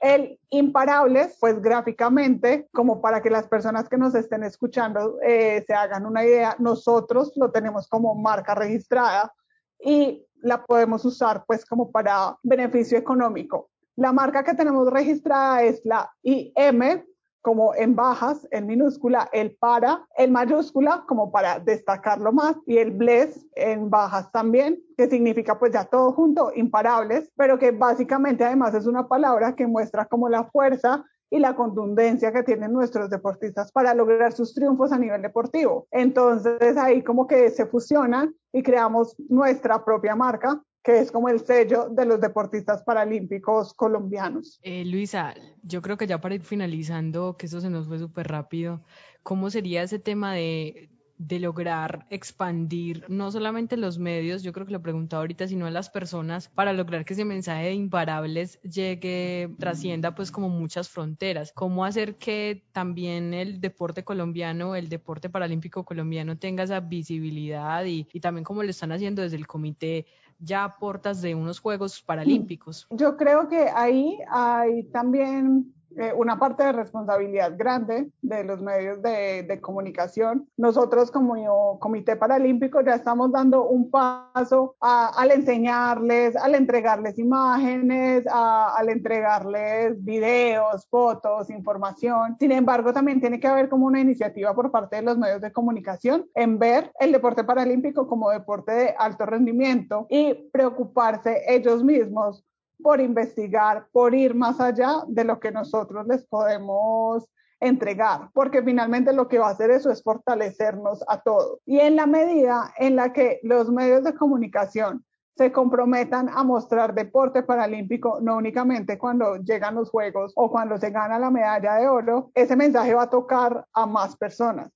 El 0.00 0.38
imparables, 0.50 1.36
pues 1.40 1.60
gráficamente, 1.60 2.68
como 2.72 3.00
para 3.00 3.22
que 3.22 3.30
las 3.30 3.48
personas 3.48 3.88
que 3.88 3.96
nos 3.96 4.14
estén 4.14 4.44
escuchando 4.44 5.18
eh, 5.22 5.64
se 5.66 5.74
hagan 5.74 6.06
una 6.06 6.24
idea, 6.24 6.56
nosotros 6.58 7.32
lo 7.36 7.50
tenemos 7.50 7.88
como 7.88 8.14
marca 8.14 8.54
registrada 8.54 9.32
y 9.80 10.26
la 10.36 10.64
podemos 10.64 11.04
usar 11.04 11.44
pues 11.46 11.64
como 11.64 11.90
para 11.90 12.36
beneficio 12.42 12.98
económico. 12.98 13.70
La 13.96 14.12
marca 14.12 14.44
que 14.44 14.54
tenemos 14.54 14.90
registrada 14.90 15.62
es 15.62 15.80
la 15.84 16.12
IM, 16.22 17.04
como 17.42 17.74
en 17.74 17.94
bajas, 17.94 18.46
en 18.50 18.66
minúscula, 18.66 19.28
el 19.32 19.56
para, 19.56 20.06
en 20.16 20.32
mayúscula, 20.32 21.04
como 21.06 21.30
para 21.30 21.58
destacarlo 21.60 22.32
más, 22.32 22.56
y 22.66 22.78
el 22.78 22.90
bless 22.90 23.46
en 23.54 23.90
bajas 23.90 24.30
también, 24.32 24.82
que 24.96 25.08
significa 25.08 25.58
pues 25.58 25.72
ya 25.72 25.84
todo 25.84 26.12
junto, 26.12 26.52
imparables, 26.54 27.30
pero 27.36 27.58
que 27.58 27.70
básicamente 27.70 28.44
además 28.44 28.74
es 28.74 28.86
una 28.86 29.08
palabra 29.08 29.54
que 29.54 29.66
muestra 29.66 30.06
como 30.06 30.28
la 30.28 30.44
fuerza 30.44 31.04
y 31.30 31.38
la 31.38 31.54
contundencia 31.54 32.32
que 32.32 32.42
tienen 32.42 32.72
nuestros 32.72 33.10
deportistas 33.10 33.70
para 33.70 33.94
lograr 33.94 34.32
sus 34.32 34.54
triunfos 34.54 34.92
a 34.92 34.98
nivel 34.98 35.22
deportivo. 35.22 35.86
Entonces 35.90 36.76
ahí 36.76 37.02
como 37.02 37.26
que 37.26 37.50
se 37.50 37.66
fusionan 37.66 38.34
y 38.52 38.62
creamos 38.62 39.14
nuestra 39.28 39.84
propia 39.84 40.16
marca 40.16 40.62
que 40.88 41.00
es 41.00 41.12
como 41.12 41.28
el 41.28 41.44
sello 41.44 41.90
de 41.90 42.06
los 42.06 42.18
deportistas 42.18 42.82
paralímpicos 42.82 43.74
colombianos. 43.74 44.58
Eh, 44.62 44.86
Luisa, 44.86 45.34
yo 45.62 45.82
creo 45.82 45.98
que 45.98 46.06
ya 46.06 46.18
para 46.18 46.36
ir 46.36 46.40
finalizando, 46.40 47.36
que 47.36 47.44
eso 47.44 47.60
se 47.60 47.68
nos 47.68 47.88
fue 47.88 47.98
súper 47.98 48.28
rápido, 48.28 48.80
¿cómo 49.22 49.50
sería 49.50 49.82
ese 49.82 49.98
tema 49.98 50.32
de, 50.32 50.88
de 51.18 51.40
lograr 51.40 52.06
expandir 52.08 53.04
no 53.08 53.30
solamente 53.30 53.76
los 53.76 53.98
medios, 53.98 54.42
yo 54.42 54.54
creo 54.54 54.64
que 54.64 54.72
lo 54.72 54.80
preguntado 54.80 55.20
ahorita, 55.20 55.46
sino 55.46 55.66
a 55.66 55.70
las 55.70 55.90
personas 55.90 56.48
para 56.48 56.72
lograr 56.72 57.04
que 57.04 57.12
ese 57.12 57.26
mensaje 57.26 57.66
de 57.66 57.74
imparables 57.74 58.58
llegue, 58.62 59.54
trascienda 59.58 60.14
pues 60.14 60.30
como 60.30 60.48
muchas 60.48 60.88
fronteras. 60.88 61.52
¿Cómo 61.54 61.84
hacer 61.84 62.16
que 62.16 62.64
también 62.72 63.34
el 63.34 63.60
deporte 63.60 64.04
colombiano, 64.04 64.74
el 64.74 64.88
deporte 64.88 65.28
paralímpico 65.28 65.84
colombiano 65.84 66.38
tenga 66.38 66.62
esa 66.62 66.80
visibilidad 66.80 67.84
y, 67.84 68.08
y 68.10 68.20
también 68.20 68.44
como 68.44 68.62
lo 68.62 68.70
están 68.70 68.92
haciendo 68.92 69.20
desde 69.20 69.36
el 69.36 69.46
comité 69.46 70.06
ya 70.38 70.64
a 70.64 70.78
portas 70.78 71.20
de 71.20 71.34
unos 71.34 71.60
Juegos 71.60 72.00
Paralímpicos? 72.02 72.86
Yo 72.90 73.16
creo 73.16 73.48
que 73.48 73.68
ahí 73.74 74.18
hay 74.30 74.84
también 74.84 75.74
eh, 75.96 76.12
una 76.14 76.38
parte 76.38 76.64
de 76.64 76.72
responsabilidad 76.72 77.54
grande 77.56 78.10
de 78.20 78.44
los 78.44 78.60
medios 78.60 79.00
de, 79.02 79.58
comunicación. 79.62 80.48
Nosotros 80.56 81.10
como 81.10 81.78
Comité 81.80 82.14
Paralímpico 82.16 82.80
ya 82.80 82.94
estamos 82.94 83.32
dando 83.32 83.66
un 83.66 83.90
paso 83.90 84.76
al 84.80 85.30
enseñarles, 85.30 86.36
al 86.36 86.54
entregarles 86.54 87.18
imágenes, 87.18 88.24
al 88.30 88.88
entregarles 88.88 90.02
videos, 90.04 90.86
fotos, 90.88 91.50
información. 91.50 92.36
Sin 92.38 92.52
embargo, 92.52 92.92
también 92.92 93.20
tiene 93.20 93.40
que 93.40 93.48
haber 93.48 93.68
como 93.68 93.86
una 93.86 94.00
iniciativa 94.00 94.54
por 94.54 94.70
parte 94.70 94.96
de 94.96 95.02
los 95.02 95.18
medios 95.18 95.40
de 95.40 95.52
comunicación 95.52 96.26
en 96.34 96.58
ver 96.58 96.92
el 97.00 97.12
deporte 97.12 97.44
paralímpico 97.44 98.06
como 98.06 98.30
deporte 98.30 98.72
de 98.72 98.94
alto 98.98 99.26
rendimiento 99.26 100.06
y 100.08 100.34
preocuparse 100.52 101.42
ellos 101.48 101.82
mismos 101.82 102.44
por 102.82 103.00
investigar, 103.00 103.86
por 103.92 104.14
ir 104.14 104.34
más 104.34 104.60
allá 104.60 105.02
de 105.06 105.24
lo 105.24 105.40
que 105.40 105.50
nosotros 105.50 106.06
les 106.06 106.26
podemos 106.26 107.28
entregar, 107.60 108.30
porque 108.32 108.62
finalmente 108.62 109.12
lo 109.12 109.26
que 109.28 109.38
va 109.38 109.48
a 109.48 109.52
hacer 109.52 109.70
eso 109.70 109.90
es 109.90 110.02
fortalecernos 110.02 111.04
a 111.08 111.20
todos. 111.20 111.58
Y 111.66 111.80
en 111.80 111.96
la 111.96 112.06
medida 112.06 112.72
en 112.78 112.96
la 112.96 113.12
que 113.12 113.40
los 113.42 113.70
medios 113.70 114.04
de 114.04 114.14
comunicación 114.14 115.04
se 115.36 115.52
comprometan 115.52 116.28
a 116.28 116.42
mostrar 116.42 116.94
deporte 116.94 117.42
paralímpico, 117.44 118.18
no 118.20 118.36
únicamente 118.36 118.98
cuando 118.98 119.36
llegan 119.36 119.76
los 119.76 119.90
Juegos 119.90 120.32
o 120.34 120.50
cuando 120.50 120.78
se 120.78 120.90
gana 120.90 121.18
la 121.18 121.30
medalla 121.30 121.76
de 121.76 121.88
oro, 121.88 122.30
ese 122.34 122.56
mensaje 122.56 122.94
va 122.94 123.04
a 123.04 123.10
tocar 123.10 123.64
a 123.72 123.86
más 123.86 124.16
personas 124.16 124.70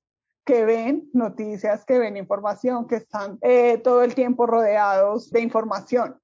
que 0.45 0.65
ven 0.65 1.09
noticias, 1.13 1.85
que 1.85 1.99
ven 1.99 2.17
información, 2.17 2.87
que 2.87 2.97
están 2.97 3.39
eh, 3.43 3.79
todo 3.79 4.03
el 4.03 4.15
tiempo 4.15 4.47
rodeados 4.47 5.31
de 5.31 5.41
información. 5.41 6.17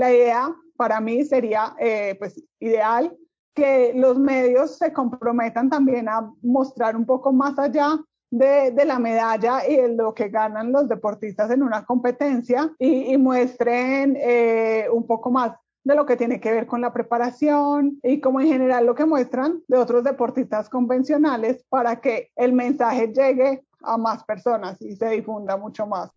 La 0.00 0.10
idea 0.10 0.56
para 0.78 0.98
mí 0.98 1.26
sería 1.26 1.74
eh, 1.78 2.16
pues 2.18 2.42
ideal 2.58 3.14
que 3.54 3.92
los 3.94 4.18
medios 4.18 4.78
se 4.78 4.94
comprometan 4.94 5.68
también 5.68 6.08
a 6.08 6.32
mostrar 6.40 6.96
un 6.96 7.04
poco 7.04 7.34
más 7.34 7.58
allá 7.58 8.00
de, 8.30 8.72
la 8.86 8.98
medalla 8.98 9.68
y 9.68 9.76
de 9.76 9.88
lo 9.88 10.14
que 10.14 10.30
ganan 10.30 10.72
los 10.72 10.88
deportistas 10.88 11.50
en 11.50 11.62
una 11.62 11.84
competencia 11.84 12.72
y, 12.78 13.12
y 13.12 13.18
muestren 13.18 14.16
eh, 14.18 14.86
un 14.90 15.06
poco 15.06 15.30
más 15.30 15.52
de 15.84 15.94
lo 15.94 16.06
que 16.06 16.16
tiene 16.16 16.40
que 16.40 16.50
ver 16.50 16.66
con 16.66 16.80
la 16.80 16.94
preparación 16.94 17.98
y 18.02 18.22
como 18.22 18.40
en 18.40 18.46
general 18.46 18.86
lo 18.86 18.94
que 18.94 19.04
muestran 19.04 19.62
de 19.68 19.76
otros 19.76 20.02
deportistas 20.02 20.70
convencionales 20.70 21.62
para 21.68 22.00
que 22.00 22.30
el 22.36 22.54
mensaje 22.54 23.08
llegue 23.08 23.66
a 23.82 23.98
más 23.98 24.24
personas 24.24 24.80
y 24.80 24.96
se 24.96 25.10
difunda 25.10 25.58
mucho 25.58 25.86
más. 25.86 26.10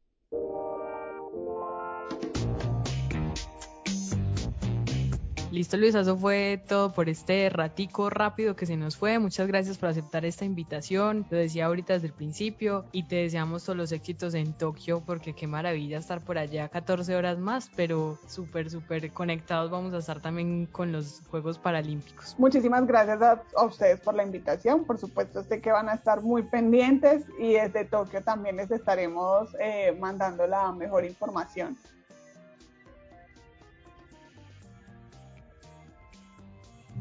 Listo, 5.53 5.77
Luisa, 5.77 5.99
eso 5.99 6.17
fue 6.17 6.59
todo 6.67 6.91
por 6.93 7.09
este 7.09 7.47
ratico 7.47 8.09
rápido 8.09 8.55
que 8.55 8.65
se 8.65 8.75
nos 8.75 8.97
fue. 8.97 9.19
Muchas 9.19 9.45
gracias 9.45 9.77
por 9.77 9.89
aceptar 9.89 10.25
esta 10.25 10.45
invitación. 10.45 11.27
Lo 11.29 11.37
decía 11.37 11.67
ahorita 11.67 11.93
desde 11.93 12.07
el 12.07 12.13
principio 12.13 12.85
y 12.91 13.03
te 13.03 13.17
deseamos 13.17 13.63
todos 13.63 13.77
los 13.77 13.91
éxitos 13.91 14.33
en 14.33 14.53
Tokio 14.53 15.03
porque 15.05 15.35
qué 15.35 15.45
maravilla 15.45 15.99
estar 15.99 16.21
por 16.21 16.39
allá 16.39 16.69
14 16.69 17.15
horas 17.15 17.37
más, 17.37 17.69
pero 17.75 18.17
súper, 18.25 18.71
súper 18.71 19.11
conectados 19.13 19.69
vamos 19.69 19.93
a 19.93 19.99
estar 19.99 20.19
también 20.21 20.65
con 20.65 20.91
los 20.91 21.21
Juegos 21.29 21.59
Paralímpicos. 21.59 22.33
Muchísimas 22.39 22.87
gracias 22.87 23.21
a, 23.21 23.43
a 23.55 23.63
ustedes 23.63 23.99
por 23.99 24.15
la 24.15 24.23
invitación. 24.23 24.85
Por 24.85 24.97
supuesto, 24.97 25.43
sé 25.43 25.61
que 25.61 25.71
van 25.71 25.87
a 25.87 25.93
estar 25.93 26.23
muy 26.23 26.41
pendientes 26.41 27.25
y 27.37 27.53
desde 27.53 27.85
Tokio 27.85 28.23
también 28.23 28.55
les 28.55 28.71
estaremos 28.71 29.49
eh, 29.59 29.95
mandando 29.99 30.47
la 30.47 30.71
mejor 30.71 31.05
información. 31.05 31.77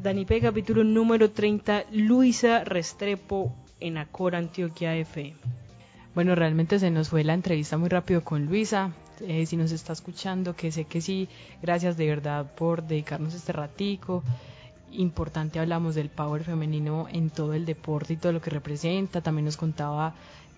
Danipe, 0.03 0.41
capítulo 0.41 0.83
número 0.83 1.31
30, 1.31 1.85
Luisa 1.93 2.65
Restrepo 2.65 3.55
en 3.79 3.97
Acor, 3.97 4.35
Antioquia 4.35 4.97
FM. 4.97 5.33
Bueno, 6.13 6.35
realmente 6.35 6.77
se 6.77 6.91
nos 6.91 7.07
fue 7.07 7.23
la 7.23 7.33
entrevista 7.33 7.77
muy 7.77 7.87
rápido 7.87 8.21
con 8.21 8.45
Luisa. 8.45 8.91
Eh, 9.21 9.45
si 9.45 9.55
nos 9.55 9.71
está 9.71 9.93
escuchando, 9.93 10.57
que 10.57 10.73
sé 10.73 10.83
que 10.83 10.99
sí, 10.99 11.29
gracias 11.61 11.95
de 11.95 12.07
verdad 12.07 12.53
por 12.53 12.83
dedicarnos 12.83 13.33
este 13.33 13.53
ratico. 13.53 14.25
Importante 14.91 15.59
hablamos 15.59 15.95
del 15.95 16.09
power 16.09 16.43
femenino 16.43 17.07
en 17.09 17.29
todo 17.29 17.53
el 17.53 17.65
deporte 17.65 18.11
y 18.11 18.17
todo 18.17 18.33
lo 18.33 18.41
que 18.41 18.49
representa. 18.49 19.21
También 19.21 19.45
nos 19.45 19.55
contaba 19.55 20.15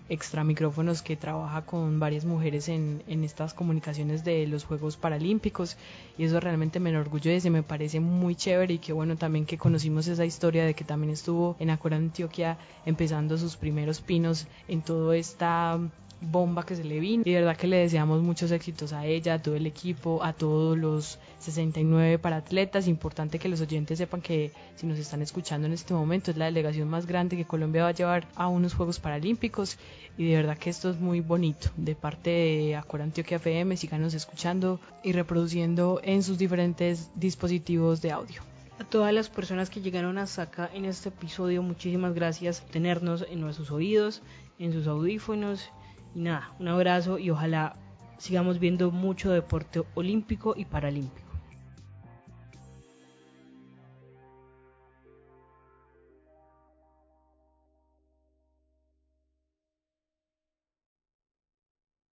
extra 0.08 0.44
micrófonos 0.44 1.02
que 1.02 1.16
trabaja 1.16 1.62
con 1.62 1.98
varias 1.98 2.24
mujeres 2.24 2.68
en, 2.68 3.02
en 3.06 3.24
estas 3.24 3.54
comunicaciones 3.54 4.24
de 4.24 4.46
los 4.46 4.64
Juegos 4.64 4.96
Paralímpicos. 4.96 5.76
Y 6.18 6.24
eso 6.24 6.40
realmente 6.40 6.80
me 6.80 6.90
enorgullece, 6.90 7.50
me 7.50 7.62
parece 7.62 8.00
muy 8.00 8.34
chévere. 8.34 8.74
Y 8.74 8.78
que 8.78 8.92
bueno 8.92 9.16
también 9.16 9.46
que 9.46 9.58
conocimos 9.58 10.06
esa 10.06 10.24
historia 10.24 10.64
de 10.64 10.74
que 10.74 10.84
también 10.84 11.12
estuvo 11.12 11.56
en 11.58 11.70
Acora 11.70 11.96
Antioquia 11.96 12.58
empezando 12.84 13.36
sus 13.38 13.56
primeros 13.56 14.00
pinos 14.00 14.46
en 14.68 14.82
toda 14.82 15.16
esta 15.16 15.78
bomba 16.20 16.64
que 16.64 16.76
se 16.76 16.84
le 16.84 17.00
vino. 17.00 17.22
Y 17.26 17.32
de 17.32 17.40
verdad 17.40 17.56
que 17.56 17.66
le 17.66 17.76
deseamos 17.76 18.22
muchos 18.22 18.50
éxitos 18.50 18.92
a 18.92 19.06
ella, 19.06 19.34
a 19.34 19.42
todo 19.42 19.56
el 19.56 19.66
equipo, 19.66 20.22
a 20.22 20.32
todos 20.32 20.76
los 20.76 21.18
69 21.38 22.18
para 22.18 22.36
atletas. 22.36 22.88
Importante 22.88 23.38
que 23.38 23.48
los 23.48 23.60
oyentes 23.60 23.98
sepan 23.98 24.20
que 24.20 24.52
si 24.76 24.86
nos 24.86 24.98
están 24.98 25.22
escuchando 25.22 25.66
en 25.66 25.72
este 25.72 25.94
momento 25.94 26.30
es 26.30 26.36
la 26.36 26.46
delegación 26.46 26.88
más 26.88 27.06
grande 27.06 27.36
que 27.36 27.44
Colombia 27.44 27.84
va 27.84 27.88
a 27.88 27.92
llevar 27.92 28.28
a 28.34 28.48
unos 28.48 28.74
Juegos 28.74 28.98
Paralímpicos. 28.98 29.78
Y 30.18 30.28
de 30.28 30.36
verdad 30.36 30.58
que 30.58 30.70
esto 30.70 30.90
es 30.90 30.98
muy 30.98 31.20
bonito. 31.20 31.70
De 31.76 31.94
parte 31.94 32.30
de 32.30 32.76
Acora 32.76 33.04
Antioquia 33.04 33.36
FM, 33.36 33.76
síganos 33.76 34.14
escuchando 34.14 34.80
y 35.02 35.12
reproduciendo 35.12 36.00
en 36.02 36.22
sus 36.22 36.38
diferentes 36.38 37.10
dispositivos 37.14 38.00
de 38.02 38.12
audio. 38.12 38.42
A 38.78 38.84
todas 38.84 39.12
las 39.12 39.30
personas 39.30 39.70
que 39.70 39.80
llegaron 39.80 40.18
hasta 40.18 40.42
acá 40.42 40.70
en 40.74 40.84
este 40.84 41.08
episodio, 41.08 41.62
muchísimas 41.62 42.14
gracias 42.14 42.60
por 42.60 42.72
tenernos 42.72 43.24
en 43.30 43.40
nuestros 43.40 43.70
oídos, 43.70 44.22
en 44.58 44.72
sus 44.72 44.86
audífonos 44.86 45.70
y 46.16 46.20
nada, 46.20 46.54
un 46.58 46.68
abrazo 46.68 47.18
y 47.18 47.28
ojalá 47.28 47.76
sigamos 48.16 48.58
viendo 48.58 48.90
mucho 48.90 49.30
deporte 49.30 49.82
olímpico 49.94 50.54
y 50.56 50.64
paralímpico. 50.64 51.25